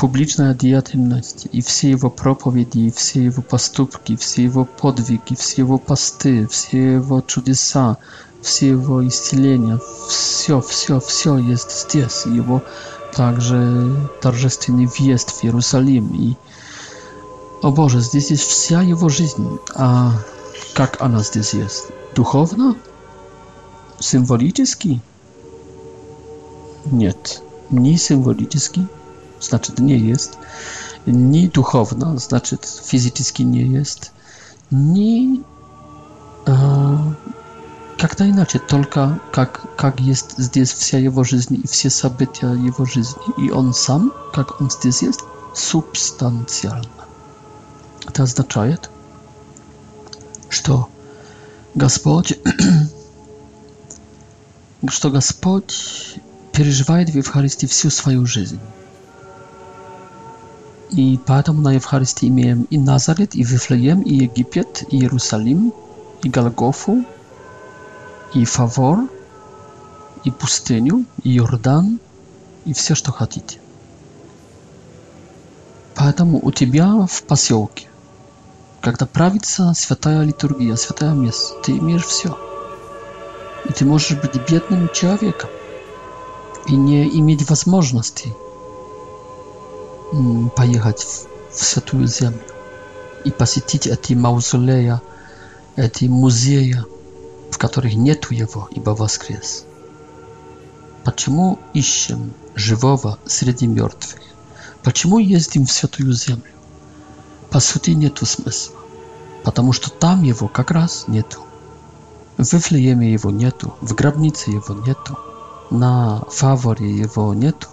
публичная 0.01 0.55
деятельность 0.55 1.47
и 1.53 1.61
все 1.61 1.91
его 1.91 2.09
проповеди, 2.09 2.91
все 2.91 3.23
его 3.25 3.43
поступки, 3.43 4.17
все 4.17 4.45
его 4.45 4.65
подвиги, 4.65 5.35
все 5.37 5.61
его 5.61 5.77
посты, 5.77 6.47
все 6.49 6.95
его 6.95 7.21
чудеса, 7.21 7.99
все 8.41 8.69
его 8.71 9.07
исцеления, 9.07 9.79
все, 10.09 10.63
все, 10.63 11.01
все 11.01 11.37
есть 11.37 11.71
здесь. 11.91 12.25
Его 12.25 12.63
также 13.15 13.95
торжественный 14.23 14.87
въезд 14.87 15.33
в 15.39 15.45
Иерусалим. 15.45 16.09
И, 16.19 16.35
о 17.61 17.71
Боже, 17.71 18.01
здесь 18.01 18.31
есть 18.31 18.45
вся 18.45 18.81
его 18.81 19.11
жизнь. 19.11 19.47
А 19.75 20.13
как 20.75 20.97
она 21.03 21.19
здесь 21.23 21.53
есть? 21.53 21.89
Духовно? 22.15 22.75
Символически? 23.99 25.03
Нет, 26.91 27.43
не 27.69 27.99
символически, 27.99 28.87
znaczy 29.41 29.73
nie 29.83 29.99
jest, 29.99 30.39
ni 31.07 31.49
duchowna, 31.49 32.19
znaczy 32.19 32.59
fizycznie 32.85 33.45
nie 33.45 33.67
jest, 33.67 34.11
ni 34.73 35.43
e, 36.49 36.59
jak 38.03 38.15
to 38.15 38.25
inaczej, 38.25 38.61
tylko 38.69 39.09
jak, 39.37 39.67
jak 39.83 40.01
jest 40.01 40.35
zdjęć 40.39 40.71
wsia 40.73 40.99
jego 40.99 41.25
żyzni 41.25 41.61
i 41.65 41.69
wsie 41.69 41.91
sabytia 41.91 42.51
jego 42.65 42.87
żyzni 42.87 43.23
i 43.39 43.53
on 43.53 43.75
sam, 43.75 44.11
jak 44.37 44.61
on 44.61 44.71
zdjęć 44.71 45.03
jest, 45.03 45.21
substancjalna. 45.55 47.05
To 48.13 48.23
oznacza, 48.23 48.63
że 50.51 50.63
to 50.63 50.89
Gospodzie, 51.77 52.35
że 54.93 55.01
to 55.01 55.11
że, 55.11 55.21
że, 55.21 55.63
że, 56.55 57.43
że, 57.43 57.49
że, 57.51 58.27
że, 58.27 58.27
że 58.27 58.59
И 60.93 61.21
поэтому 61.25 61.63
на 61.63 61.73
Евхаристии 61.73 62.29
имеем 62.29 62.63
и 62.65 62.77
Назарет, 62.77 63.35
и 63.37 63.45
Вифлеем, 63.45 64.03
и 64.03 64.15
Египет, 64.15 64.83
и 64.93 64.97
Иерусалим, 65.01 65.73
и 66.25 66.29
Голгофу, 66.29 67.05
и 68.35 68.45
Фавор, 68.45 69.09
и 70.25 70.31
пустыню, 70.33 71.05
и 71.23 71.37
Иордан, 71.39 72.01
и 72.65 72.73
все, 72.73 72.95
что 72.97 73.13
хотите. 73.13 73.61
Поэтому 75.95 76.41
у 76.43 76.51
тебя 76.51 77.07
в 77.09 77.23
поселке, 77.23 77.87
когда 78.81 79.07
правится 79.07 79.73
святая 79.75 80.23
литургия, 80.23 80.75
святое 80.75 81.13
место, 81.15 81.55
ты 81.63 81.73
имеешь 81.73 82.05
все. 82.05 82.37
И 83.69 83.73
ты 83.73 83.85
можешь 83.85 84.19
быть 84.21 84.35
бедным 84.51 84.91
человеком 84.93 85.51
и 86.67 86.75
не 86.75 87.07
иметь 87.21 87.49
возможности 87.49 88.31
поехать 90.57 91.27
в 91.51 91.65
Святую 91.65 92.07
Землю 92.07 92.41
и 93.25 93.31
посетить 93.31 93.87
эти 93.87 94.15
мавзолея, 94.15 95.03
эти 95.77 96.07
музеи, 96.07 96.77
в 97.51 97.59
которых 97.59 97.95
нет 97.95 98.31
его, 98.31 98.69
ибо 98.73 98.91
воскрес. 98.91 99.65
Почему 101.05 101.59
ищем 101.75 102.33
живого 102.55 103.19
среди 103.27 103.67
мертвых? 103.67 104.21
Почему 104.83 105.19
ездим 105.19 105.67
в 105.67 105.73
Святую 105.73 106.13
Землю? 106.13 106.53
По 107.51 107.61
сути, 107.61 107.91
нету 107.91 108.27
смысла, 108.27 108.77
потому 109.45 109.73
что 109.73 109.91
там 109.91 110.23
его 110.23 110.49
как 110.49 110.71
раз 110.71 111.05
нету. 111.09 111.41
В 112.39 112.53
Вифлееме 112.53 113.13
его 113.13 113.31
нету, 113.31 113.75
в 113.81 113.95
гробнице 113.95 114.51
его 114.51 114.75
нету, 114.87 115.19
на 115.71 116.23
фаворе 116.31 116.91
его 116.91 117.35
нету. 117.35 117.69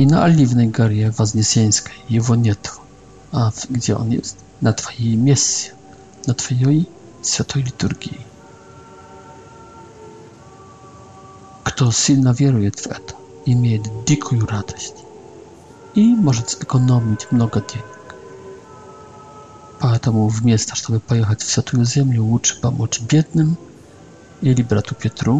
i 0.00 0.06
na 0.06 0.24
Oliwnej 0.24 0.68
Górze 0.68 1.10
Wozniesieńskiej. 1.10 1.92
Jego 2.10 2.34
nie 2.36 2.52
ma. 3.32 3.38
A 3.38 3.50
gdzie 3.70 3.98
on 3.98 4.12
jest? 4.12 4.36
Na 4.62 4.72
Twojej 4.72 5.16
misji, 5.16 5.70
na 6.26 6.34
Twojej 6.34 6.84
Świętej 7.24 7.62
Liturgii. 7.62 8.18
Kto 11.64 11.92
silno 11.92 12.34
wieruje 12.34 12.70
w 12.70 12.80
to, 12.82 12.90
ma 13.46 14.04
dziką 14.08 14.38
radość 14.46 14.92
i 15.94 16.14
może 16.14 16.42
zekonomić 16.48 17.20
mnogo 17.32 17.60
pieniędzy. 17.60 17.98
Поэтому 19.80 20.28
вместо, 20.28 20.76
чтобы 20.76 21.00
поехать 21.00 21.42
в 21.42 21.50
Святую 21.50 21.86
Землю, 21.86 22.26
uczyć, 22.30 22.60
помочь 22.60 23.00
бедным 23.00 23.56
или 24.42 24.62
брату 24.62 24.94
Петру 24.94 25.36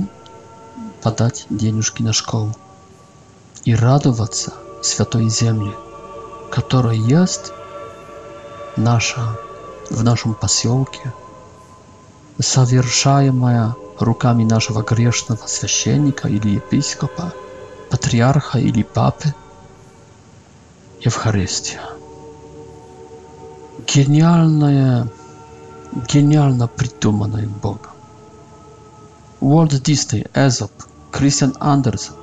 подать 1.02 1.46
денежки 1.50 2.02
na 2.02 2.12
школу. 2.14 2.52
и 3.66 3.74
радоваться 3.78 4.52
Святой 4.82 5.28
Земле, 5.28 5.72
которая 6.50 6.94
есть 6.94 7.52
наша, 8.76 9.36
в 9.90 10.02
нашем 10.02 10.34
поселке, 10.34 11.12
совершаемая 12.40 13.74
руками 13.98 14.44
нашего 14.44 14.82
грешного 14.82 15.46
священника 15.46 16.28
или 16.28 16.50
епископа, 16.54 17.32
патриарха 17.90 18.58
или 18.58 18.82
папы, 18.82 19.34
Евхаристия. 21.00 21.80
Гениальное, 23.86 25.08
гениально 26.08 26.68
придуманное 26.68 27.46
Богом. 27.48 27.90
Уолт 29.40 29.70
Дисней, 29.82 30.26
Эзоп, 30.34 30.70
Кристиан 31.10 31.54
Андерсон, 31.58 32.16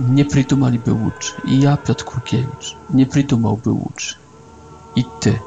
nie 0.00 0.24
przytumaliby 0.24 0.92
łódź. 0.92 1.34
I 1.44 1.60
ja, 1.60 1.76
Piotr 1.76 2.04
Kurkiewicz, 2.04 2.76
nie 2.90 3.06
przytumałby 3.06 3.70
łódź. 3.70 4.16
I 4.96 5.04
ty. 5.20 5.38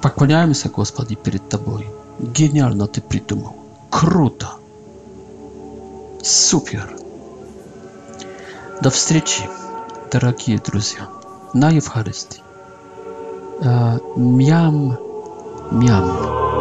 Pokłaniajmy 0.00 0.54
się, 0.54 0.68
Gospodzie, 0.68 1.16
przed 1.16 1.48
Tobą. 1.48 1.78
Genialno 2.20 2.86
ty 2.86 3.00
przytumał. 3.00 3.52
Kruto. 3.90 4.46
Super. 6.22 6.96
Do 8.82 8.90
встречи, 8.90 9.42
дорогие 10.10 10.58
друзья, 10.58 11.06
на 11.54 11.70
Евхаристии. 11.70 12.42
Мям, 14.16 14.98
miam. 15.78 16.06
Мям. 16.10 16.51